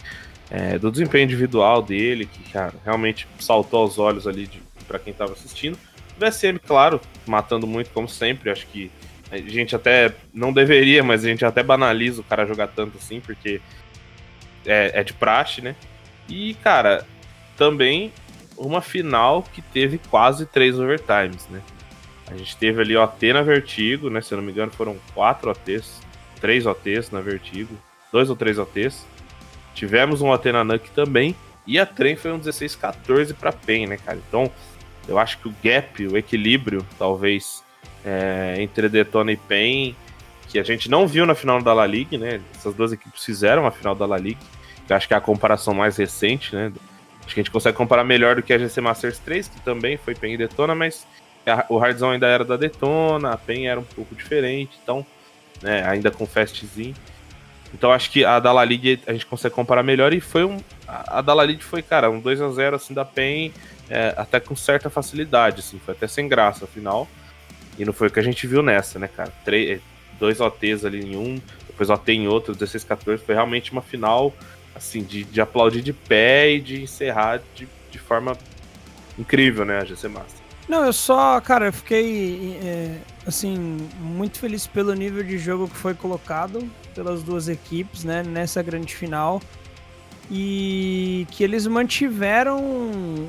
[0.50, 4.48] é, do desempenho individual dele, que cara, realmente saltou aos olhos ali
[4.86, 5.78] para quem estava assistindo.
[6.16, 8.90] O VSM, claro, matando muito como sempre, acho que
[9.30, 13.20] a gente até não deveria, mas a gente até banaliza o cara jogar tanto assim,
[13.20, 13.60] porque
[14.66, 15.76] é, é de praxe, né?
[16.28, 17.06] E, cara,
[17.56, 18.12] também
[18.56, 21.60] uma final que teve quase três overtimes, né?
[22.30, 24.20] A gente teve ali o OT na Vertigo, né?
[24.20, 26.00] Se eu não me engano, foram quatro OTs,
[26.40, 27.74] três OTs na Vertigo,
[28.12, 29.04] dois ou três OTs.
[29.74, 31.34] Tivemos um OT na Nuke também.
[31.66, 34.18] E a trem foi um 16-14 para PEN, né, cara?
[34.26, 34.50] Então,
[35.06, 37.62] eu acho que o gap, o equilíbrio, talvez,
[38.04, 39.94] é, entre Detona e PEN,
[40.48, 42.40] que a gente não viu na final da La Liga, né?
[42.54, 44.40] Essas duas equipes fizeram a final da La Liga,
[44.86, 46.72] que acho que é a comparação mais recente, né?
[47.24, 49.96] Acho que a gente consegue comparar melhor do que a GC Masters 3, que também
[49.96, 51.06] foi PEN e Detona, mas
[51.68, 55.04] o Hardzão ainda era da Detona, a PEN era um pouco diferente, então,
[55.62, 56.94] né, ainda com Fastzinho.
[57.72, 60.58] Então acho que a da La a gente consegue comparar melhor e foi um.
[60.86, 63.52] A da La Liga foi, cara, um 2 a 0 assim da PEN,
[63.88, 67.08] é, até com certa facilidade, assim, foi até sem graça afinal.
[67.78, 69.32] E não foi o que a gente viu nessa, né, cara?
[69.44, 69.80] Três,
[70.18, 74.34] dois OTs ali em um, depois OT em outro, 16 14 foi realmente uma final
[74.74, 78.36] assim, de, de aplaudir de pé e de encerrar de, de forma
[79.18, 80.39] incrível, né, a GC Master.
[80.70, 85.74] Não, eu só, cara, eu fiquei, é, assim, muito feliz pelo nível de jogo que
[85.74, 86.64] foi colocado
[86.94, 89.42] pelas duas equipes, né, nessa grande final.
[90.30, 93.28] E que eles mantiveram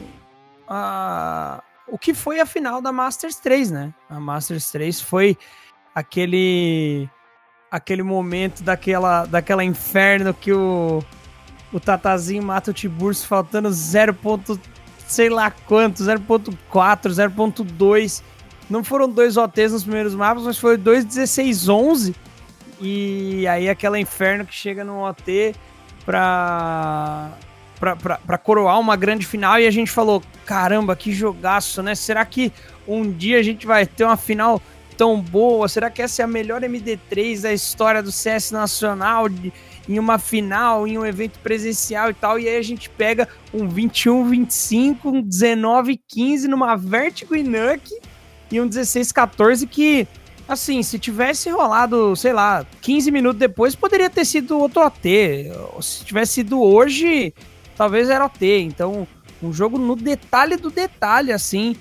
[0.68, 3.94] a, o que foi a final da Masters 3, né?
[4.08, 5.36] A Masters 3 foi
[5.96, 7.10] aquele
[7.72, 11.04] aquele momento daquela daquela inferno que o
[11.74, 14.16] o Tatazinho mata o Tiburcio faltando 0.
[15.12, 18.24] Sei lá quanto, 0.4, 0.2.
[18.70, 22.16] Não foram dois OTs nos primeiros mapas, mas foi 2.16.11.
[22.80, 25.54] E aí aquela inferno que chega no OT
[26.06, 27.30] pra,
[27.80, 31.94] pra, pra, pra coroar uma grande final e a gente falou, caramba, que jogaço, né?
[31.94, 32.52] Será que
[32.88, 34.62] um dia a gente vai ter uma final
[34.98, 35.68] tão boa?
[35.68, 39.28] Será que essa é a melhor MD3 da história do CS Nacional?
[39.28, 39.52] De,
[39.92, 43.68] em uma final, em um evento presencial e tal, e aí a gente pega um
[43.68, 48.00] 21-25, um 19-15 numa Vertigo e Nuke
[48.50, 50.08] e um 16-14 que,
[50.48, 55.52] assim, se tivesse rolado, sei lá, 15 minutos depois, poderia ter sido outro OT.
[55.82, 57.34] Se tivesse sido hoje,
[57.76, 58.62] talvez era OT.
[58.62, 59.06] Então,
[59.44, 61.76] um jogo no detalhe do detalhe, assim,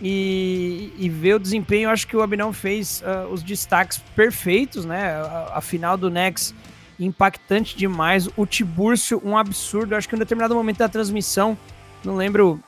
[0.00, 5.14] e, e ver o desempenho, acho que o Abinão fez uh, os destaques perfeitos, né?
[5.14, 6.54] A, a final do Nex
[6.98, 8.28] impactante demais.
[8.36, 9.94] O Tibúrcio, um absurdo.
[9.94, 11.56] Eu acho que em um determinado momento da transmissão,
[12.04, 12.60] não lembro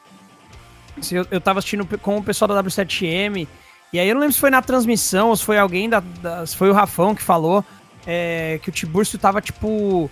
[1.00, 3.46] se eu, eu tava assistindo com o pessoal da W7M,
[3.92, 6.00] e aí eu não lembro se foi na transmissão ou se foi alguém da.
[6.00, 7.64] da se foi o Rafão que falou
[8.06, 10.10] é, que o Tibúrcio tava tipo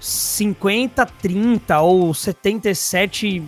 [0.00, 3.42] 50-30 ou 77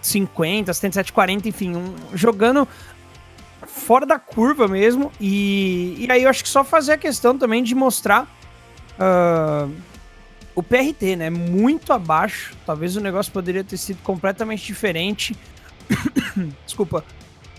[0.00, 2.66] 50, 77, 40, enfim, um, jogando
[3.66, 5.12] fora da curva mesmo.
[5.20, 8.28] E, e aí eu acho que só fazer a questão também de mostrar
[8.98, 9.72] uh,
[10.54, 11.30] o PRT, né?
[11.30, 12.54] Muito abaixo.
[12.66, 15.36] Talvez o negócio poderia ter sido completamente diferente.
[16.64, 17.04] Desculpa.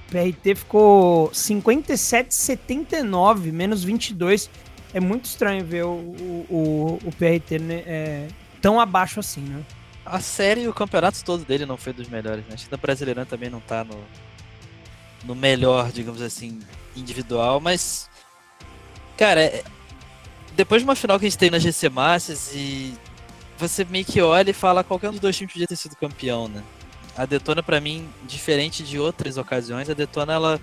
[0.08, 4.50] O PRT ficou 57,79, menos 22.
[4.94, 8.28] É muito estranho ver o, o, o, o PRT né, é,
[8.62, 9.62] tão abaixo assim, né?
[10.06, 12.54] A série e o campeonato todo dele não foi dos melhores, né?
[12.54, 14.00] Acho que da Brasileirão também não tá no,
[15.24, 16.60] no melhor, digamos assim,
[16.96, 18.08] individual, mas.
[19.18, 19.64] Cara, é,
[20.56, 22.94] depois de uma final que a gente teve na GC Masters e
[23.58, 26.48] você meio que olha e fala qualquer um dos dois times podia ter sido campeão,
[26.48, 26.64] né?
[27.16, 30.60] A Detona, para mim, diferente de outras ocasiões, a Detona ela,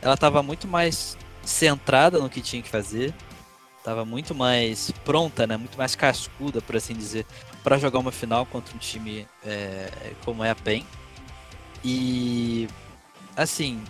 [0.00, 3.12] ela tava muito mais centrada no que tinha que fazer,
[3.82, 5.56] tava muito mais pronta, né?
[5.56, 7.26] Muito mais cascuda, por assim dizer,
[7.62, 10.86] para jogar uma final contra um time é, como é a PEN.
[11.84, 12.68] E
[13.36, 13.82] assim,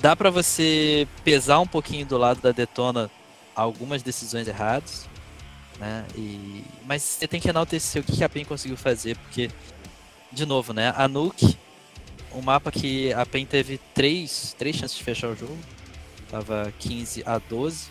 [0.00, 3.10] dá para você pesar um pouquinho do lado da Detona
[3.54, 5.08] algumas decisões erradas,
[5.78, 6.04] né?
[6.16, 9.50] E mas você tem que enaltecer o que a PEN conseguiu fazer, porque
[10.32, 10.92] de novo, né?
[10.96, 11.56] A Nuke,
[12.32, 15.58] um mapa que a PEN teve três, três chances de fechar o jogo,
[16.30, 17.90] tava 15 a 12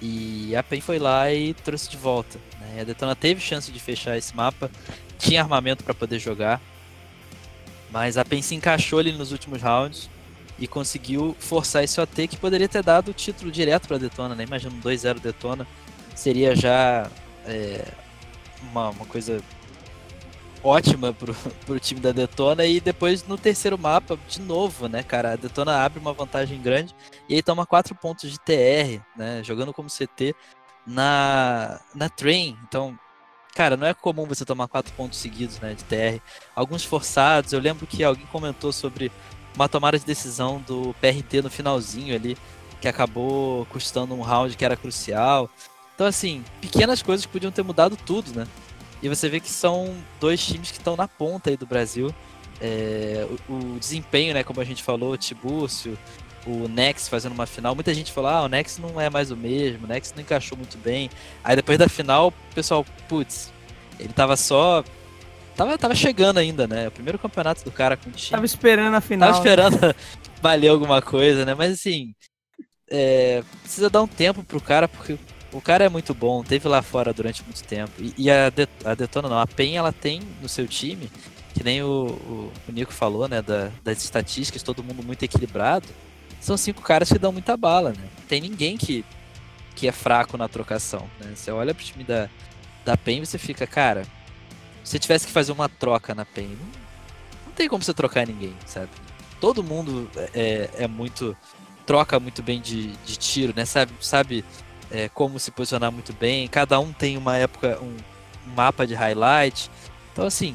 [0.00, 2.38] e a PEN foi lá e trouxe de volta.
[2.60, 2.80] Né?
[2.80, 4.70] A Detona teve chance de fechar esse mapa,
[5.18, 6.60] tinha armamento para poder jogar,
[7.90, 10.08] mas a PEN se encaixou ali nos últimos rounds
[10.58, 14.44] e conseguiu forçar esse OT que poderia ter dado o título direto para Detona, né?
[14.44, 15.66] Imagina um 2-0 Detona,
[16.14, 17.10] seria já
[17.44, 17.84] é,
[18.62, 19.42] uma, uma coisa
[20.62, 21.34] ótima pro,
[21.64, 25.84] pro time da Detona e depois no terceiro mapa, de novo, né, cara, a Detona
[25.84, 26.94] abre uma vantagem grande
[27.28, 30.34] e aí toma quatro pontos de TR, né, jogando como CT
[30.86, 32.98] na, na Train, então,
[33.54, 36.20] cara, não é comum você tomar quatro pontos seguidos, né, de TR,
[36.54, 39.10] alguns forçados, eu lembro que alguém comentou sobre
[39.56, 42.36] uma tomada de decisão do PRT no finalzinho ali,
[42.80, 45.50] que acabou custando um round que era crucial,
[45.94, 48.46] então assim, pequenas coisas que podiam ter mudado tudo, né,
[49.02, 52.14] e você vê que são dois times que estão na ponta aí do Brasil.
[52.60, 55.98] É, o, o, desempenho, né, como a gente falou, o Tibúrcio,
[56.46, 59.36] o Nex fazendo uma final, muita gente falou, ah, o Nex não é mais o
[59.36, 61.10] mesmo, o Nex não encaixou muito bem.
[61.44, 63.52] Aí depois da final, o pessoal, putz,
[63.98, 64.82] ele tava só.
[65.56, 66.88] Tava, tava chegando ainda, né?
[66.88, 68.30] O primeiro campeonato do cara com o time.
[68.30, 69.30] Tava esperando a final.
[69.30, 69.94] Tava esperando né?
[70.42, 71.54] valer alguma coisa, né?
[71.54, 72.14] Mas assim,
[72.90, 75.18] é, precisa dar um tempo pro cara, porque
[75.52, 77.90] o cara é muito bom, teve lá fora durante muito tempo.
[77.98, 81.10] E, e a, Det a Detona não, a PEN ela tem no seu time,
[81.54, 85.88] que nem o, o, o Nico falou, né, da, das estatísticas, todo mundo muito equilibrado.
[86.38, 88.04] São cinco caras que dão muita bala, né?
[88.28, 89.04] Tem ninguém que,
[89.74, 91.32] que é fraco na trocação, né?
[91.34, 92.28] Você olha pro time da,
[92.84, 94.06] da PEN e você fica, cara,
[94.86, 96.66] você tivesse que fazer uma troca na PEN, não,
[97.46, 98.88] não tem como você trocar ninguém, sabe?
[99.40, 101.36] Todo mundo é, é muito
[101.84, 103.64] troca muito bem de, de tiro, né?
[103.64, 104.44] Sabe, sabe
[104.90, 106.46] é, como se posicionar muito bem.
[106.46, 107.96] Cada um tem uma época, um,
[108.48, 109.70] um mapa de highlight.
[110.12, 110.54] Então, assim,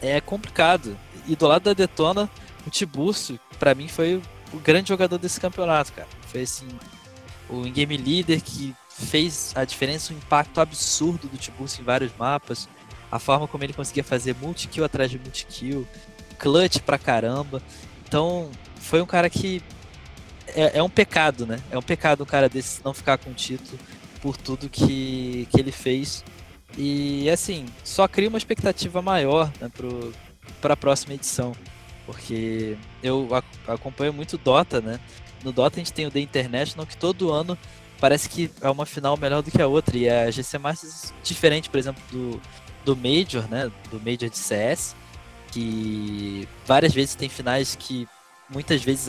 [0.00, 0.96] é complicado.
[1.26, 2.30] E do lado da Detona,
[2.64, 4.22] o Tiburcio, para mim, foi
[4.52, 6.08] o grande jogador desse campeonato, cara.
[6.28, 6.68] Foi assim,
[7.48, 12.68] o game leader que fez a diferença, um impacto absurdo do Tiburcio em vários mapas.
[13.10, 15.86] A forma como ele conseguia fazer multi-kill atrás de multi-kill,
[16.38, 17.62] clutch pra caramba.
[18.06, 19.62] Então, foi um cara que
[20.48, 21.60] é, é, um pecado, né?
[21.70, 23.78] É um pecado um cara desse não ficar com o título
[24.20, 26.24] por tudo que, que ele fez.
[26.76, 29.70] E assim, só cria uma expectativa maior né,
[30.60, 31.52] para a próxima edição.
[32.04, 33.28] Porque eu
[33.66, 35.00] acompanho muito Dota, né?
[35.42, 37.58] No Dota a gente tem o The International que todo ano
[38.00, 39.96] parece que é uma final melhor do que a outra.
[39.96, 42.40] E a GC Masters diferente, por exemplo, do,
[42.86, 43.70] do Major, né?
[43.90, 44.94] Do Major de CS,
[45.50, 48.08] que várias vezes tem finais que
[48.48, 49.08] muitas vezes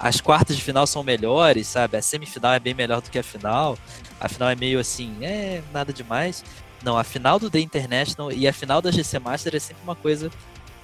[0.00, 1.98] as quartas de final são melhores, sabe?
[1.98, 3.78] A semifinal é bem melhor do que a final.
[4.18, 6.42] A final é meio assim, é nada demais.
[6.82, 9.94] Não, a final do The International e a final da GC Master é sempre uma
[9.94, 10.30] coisa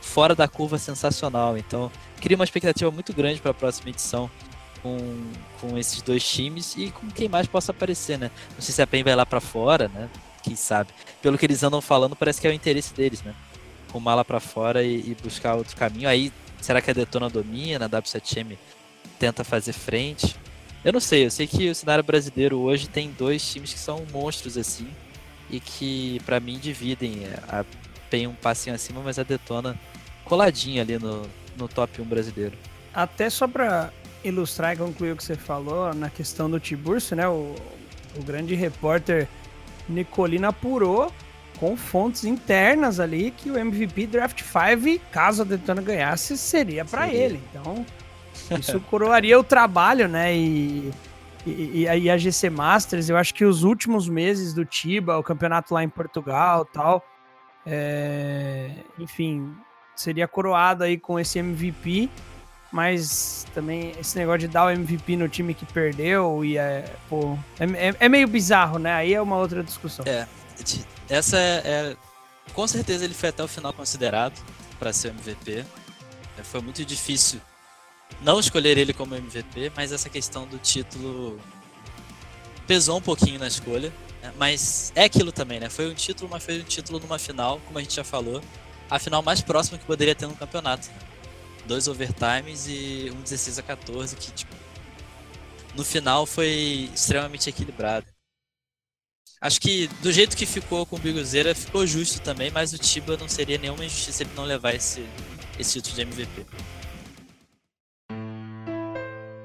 [0.02, 1.56] fora da curva sensacional.
[1.56, 1.90] Então,
[2.20, 4.30] cria uma expectativa muito grande para a próxima edição
[4.82, 4.98] com,
[5.60, 8.30] com esses dois times e com quem mais possa aparecer, né?
[8.54, 10.10] Não sei se a PEN vai lá para fora, né?
[10.44, 10.90] Quem sabe.
[11.22, 13.34] Pelo que eles andam falando, parece que é o interesse deles, né?
[13.90, 16.08] Rumar lá para fora e, e, buscar outro caminho.
[16.08, 16.30] Aí,
[16.60, 17.86] será que a Detona domina?
[17.86, 18.58] A W7M
[19.18, 20.36] tenta fazer frente?
[20.84, 24.04] Eu não sei, eu sei que o cenário brasileiro hoje tem dois times que são
[24.12, 24.86] monstros assim
[25.48, 27.24] e que para mim dividem.
[27.24, 27.64] É, a
[28.10, 29.78] PEN um passinho acima, mas a Detona
[30.24, 31.22] coladinha ali no,
[31.56, 32.56] no top 1 brasileiro.
[32.92, 33.90] Até só para
[34.22, 37.26] ilustrar e concluir o que você falou na questão do Tiburcio, né?
[37.26, 37.54] O,
[38.16, 39.28] o grande repórter
[39.88, 41.12] Nicolino apurou
[41.58, 47.08] com fontes internas ali que o MVP Draft 5, caso a Detona ganhasse, seria para
[47.08, 47.40] ele.
[47.50, 47.86] Então,
[48.58, 50.34] isso coroaria o trabalho, né?
[50.34, 50.92] E
[51.46, 55.74] e, e, a GC Masters, eu acho que os últimos meses do Tiba, o campeonato
[55.74, 57.04] lá em Portugal tal,
[57.66, 59.54] é, enfim,
[59.94, 62.08] seria coroado aí com esse MVP,
[62.74, 67.38] mas também esse negócio de dar o MVP no time que perdeu e é, pô,
[67.60, 68.92] é, é, é meio bizarro, né?
[68.92, 70.04] Aí é uma outra discussão.
[70.08, 70.26] É,
[71.08, 71.96] essa é, é
[72.52, 74.34] com certeza ele foi até o final considerado
[74.76, 75.64] para ser MVP.
[76.36, 77.40] É, foi muito difícil
[78.20, 81.38] não escolher ele como MVP, mas essa questão do título
[82.66, 83.92] pesou um pouquinho na escolha.
[84.20, 84.32] Né?
[84.36, 85.70] Mas é aquilo também, né?
[85.70, 88.42] Foi um título, mas foi um título numa final, como a gente já falou.
[88.90, 90.90] A final mais próxima que poderia ter no campeonato.
[91.66, 94.54] Dois overtimes e um 16 a 14, que tipo,
[95.74, 98.06] no final foi extremamente equilibrado.
[99.40, 103.16] Acho que do jeito que ficou com o Biguzeira, ficou justo também, mas o Tiba
[103.16, 105.06] não seria nenhuma injustiça ele não levar esse,
[105.58, 106.46] esse título de MVP.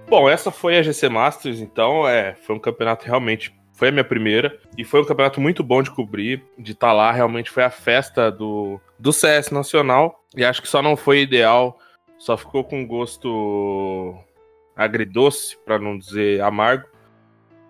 [0.10, 3.54] Bom, essa foi a GC Masters, então é, foi um campeonato realmente.
[3.74, 4.60] Foi a minha primeira.
[4.78, 7.12] E foi um campeonato muito bom de cobrir, de estar tá lá.
[7.12, 10.24] Realmente foi a festa do, do CS Nacional.
[10.36, 11.78] E acho que só não foi ideal.
[12.20, 14.16] Só ficou com gosto
[14.76, 16.88] agridoce, para não dizer amargo.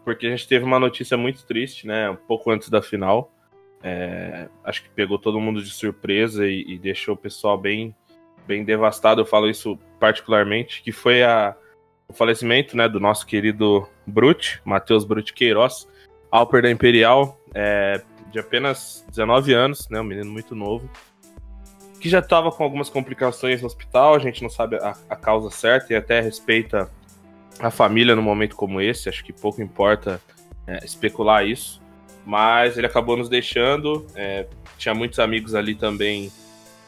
[0.04, 2.10] Porque a gente teve uma notícia muito triste, né?
[2.10, 3.32] Um pouco antes da final.
[3.82, 7.96] É, acho que pegou todo mundo de surpresa e, e deixou o pessoal bem,
[8.46, 9.22] bem devastado.
[9.22, 11.56] Eu falo isso particularmente, que foi a
[12.10, 15.88] o falecimento né, do nosso querido Brute, Matheus Brute Queiroz,
[16.32, 20.90] Alper da Imperial, é, de apenas 19 anos, né, um menino muito novo,
[22.00, 25.50] que já estava com algumas complicações no hospital, a gente não sabe a, a, causa
[25.50, 26.90] certa e até respeita
[27.60, 30.22] a família num momento como esse, acho que pouco importa
[30.66, 31.82] é, especular isso,
[32.26, 34.48] mas ele acabou nos deixando, é,
[34.78, 36.32] tinha muitos amigos ali também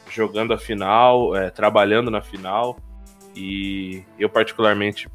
[0.10, 2.78] jogando a final, é, trabalhando na final,
[3.36, 5.10] e eu, particularmente,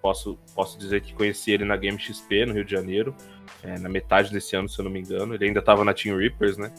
[0.00, 3.14] posso, posso dizer que conheci ele na Game XP, no Rio de Janeiro,
[3.62, 5.34] é, na metade desse ano, se eu não me engano.
[5.34, 6.72] Ele ainda estava na Team Reapers, né?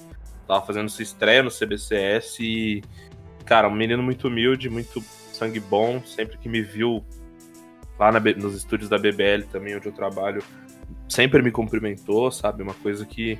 [0.49, 2.81] Tava fazendo sua estreia no CBCS e,
[3.45, 4.99] cara, um menino muito humilde, muito
[5.31, 6.01] sangue bom.
[6.03, 7.05] Sempre que me viu
[7.99, 10.41] lá na, nos estúdios da BBL também, onde eu trabalho,
[11.07, 12.63] sempre me cumprimentou, sabe?
[12.63, 13.37] Uma coisa que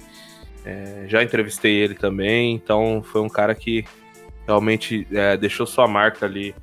[0.64, 3.84] é, já entrevistei ele também, então foi um cara que
[4.45, 6.53] realmente é, deixou sua marca ali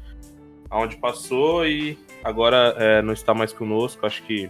[0.70, 4.06] aonde passou e agora é, não está mais conosco.
[4.06, 4.48] Acho que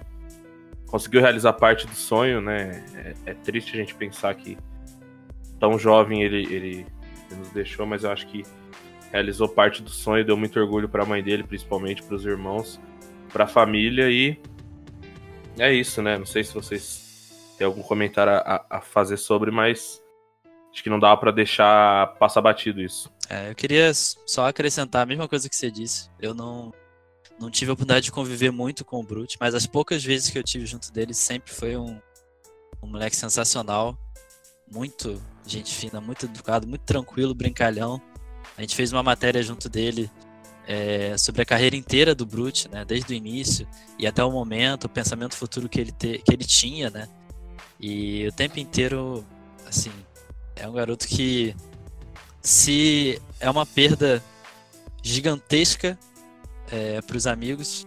[0.89, 2.85] conseguiu realizar parte do sonho, né?
[2.95, 4.59] É, é, triste a gente pensar que
[5.59, 6.87] tão jovem ele, ele,
[7.37, 8.45] nos deixou, mas eu acho que
[9.11, 12.81] realizou parte do sonho, deu muito orgulho para a mãe dele, principalmente para os irmãos,
[13.33, 14.39] para a família e
[15.59, 16.19] é isso, né?
[16.19, 20.03] Não sei se vocês têm algum comentário a, a fazer sobre, mas
[20.73, 23.11] acho que não dá para deixar passar batido isso.
[23.29, 26.11] É, eu queria só acrescentar a mesma coisa que você disse.
[26.21, 26.73] Eu não,
[27.41, 30.39] não tive a oportunidade de conviver muito com o Brute, mas as poucas vezes que
[30.39, 31.99] eu tive junto dele sempre foi um,
[32.83, 33.99] um moleque sensacional.
[34.71, 38.01] Muito gente fina, muito educado, muito tranquilo, brincalhão.
[38.57, 40.11] A gente fez uma matéria junto dele
[40.67, 43.67] é, sobre a carreira inteira do Brute, né, desde o início
[43.99, 47.09] e até o momento, o pensamento futuro que ele, te, que ele tinha, né?
[47.79, 49.25] E o tempo inteiro,
[49.67, 49.93] assim,
[50.57, 51.55] é um garoto que
[52.41, 54.23] se é uma perda
[55.03, 55.99] gigantesca
[56.71, 57.87] é, para os amigos,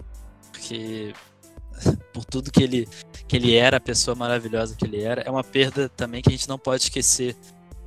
[0.52, 1.14] porque
[2.14, 2.88] por tudo que ele,
[3.30, 6.32] que ele era, a pessoa maravilhosa que ele era, é uma perda também que a
[6.32, 7.36] gente não pode esquecer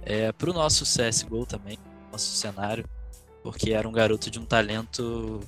[0.04, 1.76] é, para o nosso CSGO também,
[2.12, 2.84] nosso cenário,
[3.42, 5.40] porque era um garoto de um talento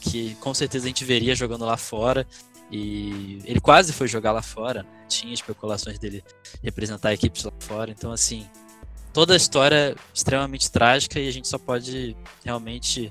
[0.00, 2.24] que com certeza a gente veria jogando lá fora
[2.70, 4.88] E ele quase foi jogar lá fora, né?
[5.08, 6.22] tinha especulações dele
[6.62, 7.90] representar equipes lá fora.
[7.90, 8.46] Então, assim,
[9.12, 13.10] toda a história é extremamente trágica e a gente só pode realmente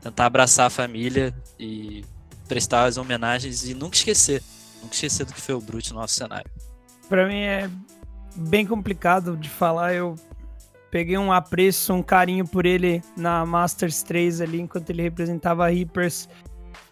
[0.00, 2.04] tentar abraçar a família e
[2.48, 4.42] prestar as homenagens e nunca esquecer,
[4.86, 6.50] nunca esquecer do que foi o Brute no nosso cenário.
[7.08, 7.68] Pra mim é
[8.34, 9.94] bem complicado de falar.
[9.94, 10.14] Eu
[10.90, 15.68] peguei um apreço, um carinho por ele na Masters 3 ali, enquanto ele representava a
[15.68, 16.28] Reapers.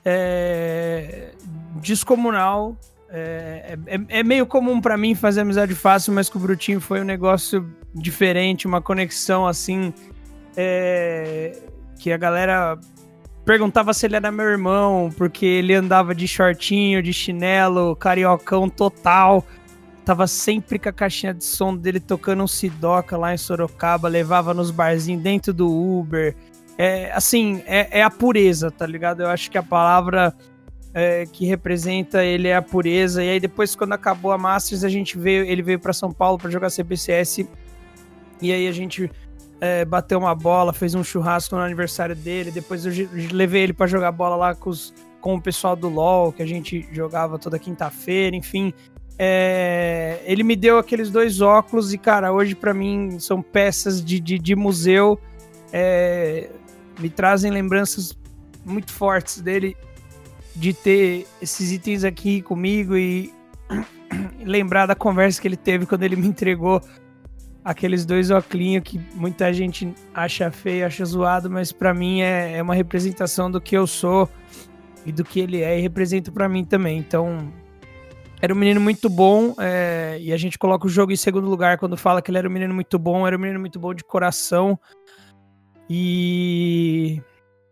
[0.05, 1.33] É...
[1.77, 2.77] Descomunal.
[3.09, 7.01] É, é, é meio comum pra mim fazer amizade fácil, mas com o Brutinho foi
[7.01, 7.65] um negócio
[7.95, 9.95] diferente, uma conexão assim.
[10.57, 11.57] é,
[11.99, 12.77] Que a galera
[13.45, 19.45] perguntava se ele era meu irmão, porque ele andava de shortinho, de chinelo, cariocão total.
[20.05, 24.53] Tava sempre com a caixinha de som dele tocando um Sidoca lá em Sorocaba, levava
[24.53, 26.35] nos barzinhos dentro do Uber.
[26.77, 29.23] É, assim, é, é a pureza, tá ligado?
[29.23, 30.35] Eu acho que a palavra
[30.93, 33.23] é, que representa ele é a pureza.
[33.23, 36.39] E aí depois, quando acabou a Masters, a gente veio, ele veio para São Paulo
[36.39, 37.47] para jogar CBCS.
[38.43, 39.11] E aí a gente
[39.65, 42.51] é, bateu uma bola, fez um churrasco no aniversário dele.
[42.51, 42.93] Depois eu
[43.32, 44.93] levei ele para jogar bola lá com, os-
[45.23, 48.74] com o pessoal do LoL, que a gente jogava toda quinta-feira, enfim.
[49.19, 54.20] É, ele me deu aqueles dois óculos e, cara, hoje pra mim são peças de,
[54.20, 55.19] de, de museu.
[55.73, 56.51] É,
[57.01, 58.15] me trazem lembranças
[58.66, 59.74] muito fortes dele
[60.55, 63.32] de ter esses itens aqui comigo e
[64.45, 66.82] lembrar da conversa que ele teve quando ele me entregou
[67.65, 72.62] aqueles dois óculos que muita gente acha feio, acha zoado, mas pra mim é, é
[72.62, 74.28] uma representação do que eu sou
[75.07, 76.99] e do que ele é e representa pra mim também.
[76.99, 77.51] Então,
[78.41, 81.78] era um menino muito bom é, e a gente coloca o jogo em segundo lugar
[81.78, 84.05] quando fala que ele era um menino muito bom, era um menino muito bom de
[84.05, 84.78] coração
[85.89, 87.23] e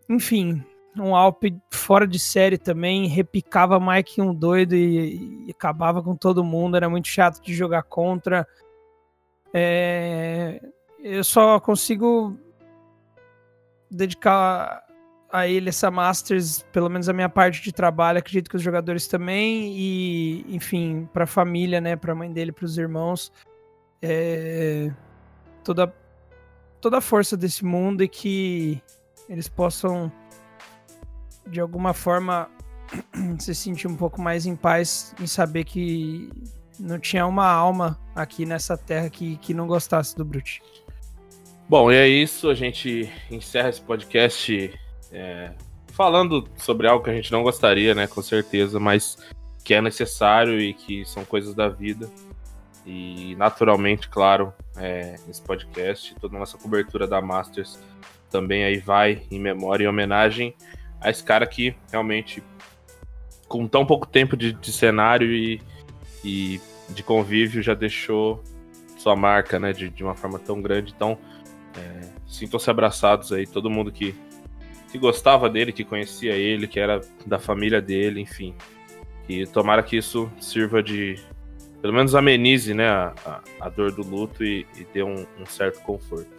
[0.08, 0.62] enfim,
[0.96, 6.44] um Alp fora de série também, repicava que um doido e, e acabava com todo
[6.44, 8.46] mundo, era muito chato de jogar contra.
[9.54, 10.60] É,
[10.98, 12.38] eu só consigo
[13.90, 14.84] dedicar
[15.30, 19.06] a ele essa Masters, pelo menos a minha parte de trabalho, acredito que os jogadores
[19.06, 23.32] também, e enfim, para a família, né, para a mãe dele, para os irmãos,
[24.02, 24.92] é,
[25.64, 25.94] toda,
[26.80, 28.82] toda a força desse mundo e que
[29.26, 30.12] eles possam,
[31.46, 32.50] de alguma forma,
[33.40, 36.30] se sentir um pouco mais em paz em saber que
[36.82, 40.60] não tinha uma alma aqui nessa terra que, que não gostasse do Brute.
[41.68, 42.50] Bom, e é isso.
[42.50, 44.78] A gente encerra esse podcast
[45.12, 45.52] é,
[45.92, 48.06] falando sobre algo que a gente não gostaria, né?
[48.06, 49.16] Com certeza, mas
[49.64, 52.10] que é necessário e que são coisas da vida.
[52.84, 57.78] E naturalmente, claro, é, esse podcast, toda a nossa cobertura da Masters
[58.28, 60.54] também aí vai em memória e homenagem
[61.00, 62.42] a esse cara que realmente,
[63.46, 65.60] com tão pouco tempo de, de cenário e,
[66.24, 66.60] e
[66.94, 68.42] de convívio, já deixou
[68.98, 69.72] sua marca, né?
[69.72, 70.92] De, de uma forma tão grande.
[70.94, 71.18] Então,
[71.76, 74.14] é, sintam-se abraçados aí, todo mundo que,
[74.90, 78.54] que gostava dele, que conhecia ele, que era da família dele, enfim.
[79.28, 81.18] E tomara que isso sirva de.
[81.80, 85.46] Pelo menos amenize né, a, a, a dor do luto e, e dê um, um
[85.46, 86.30] certo conforto.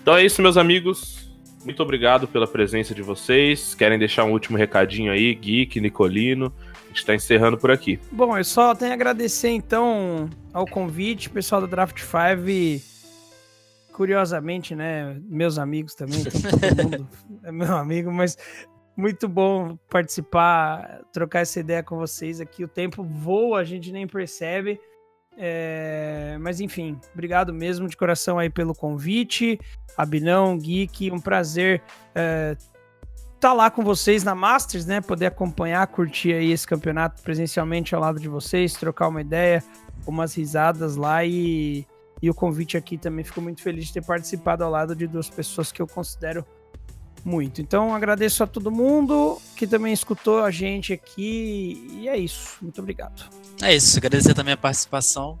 [0.00, 1.28] Então é isso, meus amigos.
[1.64, 3.74] Muito obrigado pela presença de vocês.
[3.74, 6.50] Querem deixar um último recadinho aí, Geek, Nicolino?
[6.88, 8.00] A gente tá encerrando por aqui.
[8.10, 12.88] Bom, eu só tenho a agradecer então ao convite, pessoal do Draft 5.
[13.92, 15.20] Curiosamente, né?
[15.24, 17.08] Meus amigos também, então todo mundo
[17.44, 18.38] é meu amigo, mas
[18.96, 22.64] muito bom participar, trocar essa ideia com vocês aqui.
[22.64, 24.80] O tempo voa, a gente nem percebe.
[25.36, 29.60] É, mas enfim, obrigado mesmo de coração aí pelo convite.
[29.96, 31.82] Abinão, Geek, um prazer
[32.14, 32.56] é,
[33.38, 35.00] tá lá com vocês na Masters, né?
[35.00, 39.62] Poder acompanhar, curtir aí esse campeonato presencialmente ao lado de vocês, trocar uma ideia,
[40.06, 41.86] umas risadas lá e,
[42.20, 43.24] e o convite aqui também.
[43.24, 46.44] Fico muito feliz de ter participado ao lado de duas pessoas que eu considero
[47.24, 47.60] muito.
[47.60, 52.58] Então agradeço a todo mundo que também escutou a gente aqui e é isso.
[52.60, 53.24] Muito obrigado.
[53.62, 55.38] É isso, agradecer também a participação.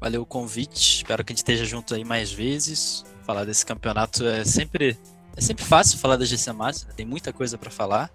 [0.00, 0.96] Valeu o convite.
[0.96, 3.04] Espero que a gente esteja junto aí mais vezes.
[3.24, 4.98] Falar desse campeonato é sempre
[5.36, 6.94] é sempre fácil falar da GC Masters, né?
[6.96, 8.10] tem muita coisa para falar.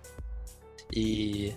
[0.93, 1.53] E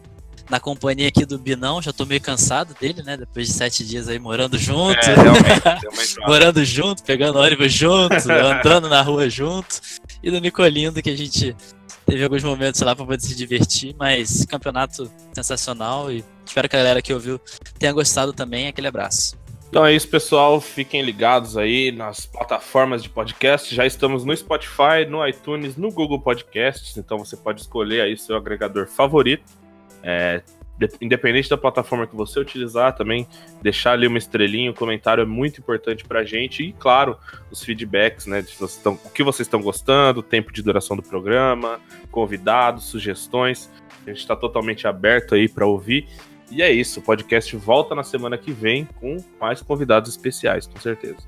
[0.48, 3.16] na companhia aqui do Binão, já tô meio cansado dele, né?
[3.16, 4.98] Depois de sete dias aí morando junto.
[4.98, 9.80] É, realmente, morando junto, pegando ônibus junto, andando na rua junto.
[10.22, 11.55] E do Nicolindo, que a gente
[12.06, 16.78] teve alguns momentos lá para poder se divertir, mas campeonato sensacional e espero que a
[16.78, 17.39] galera que ouviu
[17.78, 18.68] tenha gostado também.
[18.68, 19.38] Aquele abraço.
[19.69, 20.61] Então é isso, pessoal.
[20.61, 23.74] Fiquem ligados aí nas plataformas de podcast.
[23.74, 26.97] Já estamos no Spotify, no iTunes, no Google Podcasts.
[26.97, 29.45] Então você pode escolher aí seu agregador favorito.
[30.03, 30.43] É,
[30.78, 33.27] de- independente da plataforma que você utilizar, também
[33.61, 36.62] deixar ali uma estrelinha, um comentário é muito importante pra gente.
[36.62, 37.19] E, claro,
[37.51, 38.40] os feedbacks, né?
[38.40, 41.78] De vocês o que vocês estão gostando, tempo de duração do programa,
[42.11, 43.70] convidados, sugestões.
[44.07, 46.09] A gente está totalmente aberto aí para ouvir.
[46.51, 50.79] E é isso, o podcast volta na semana que vem com mais convidados especiais, com
[50.81, 51.19] certeza.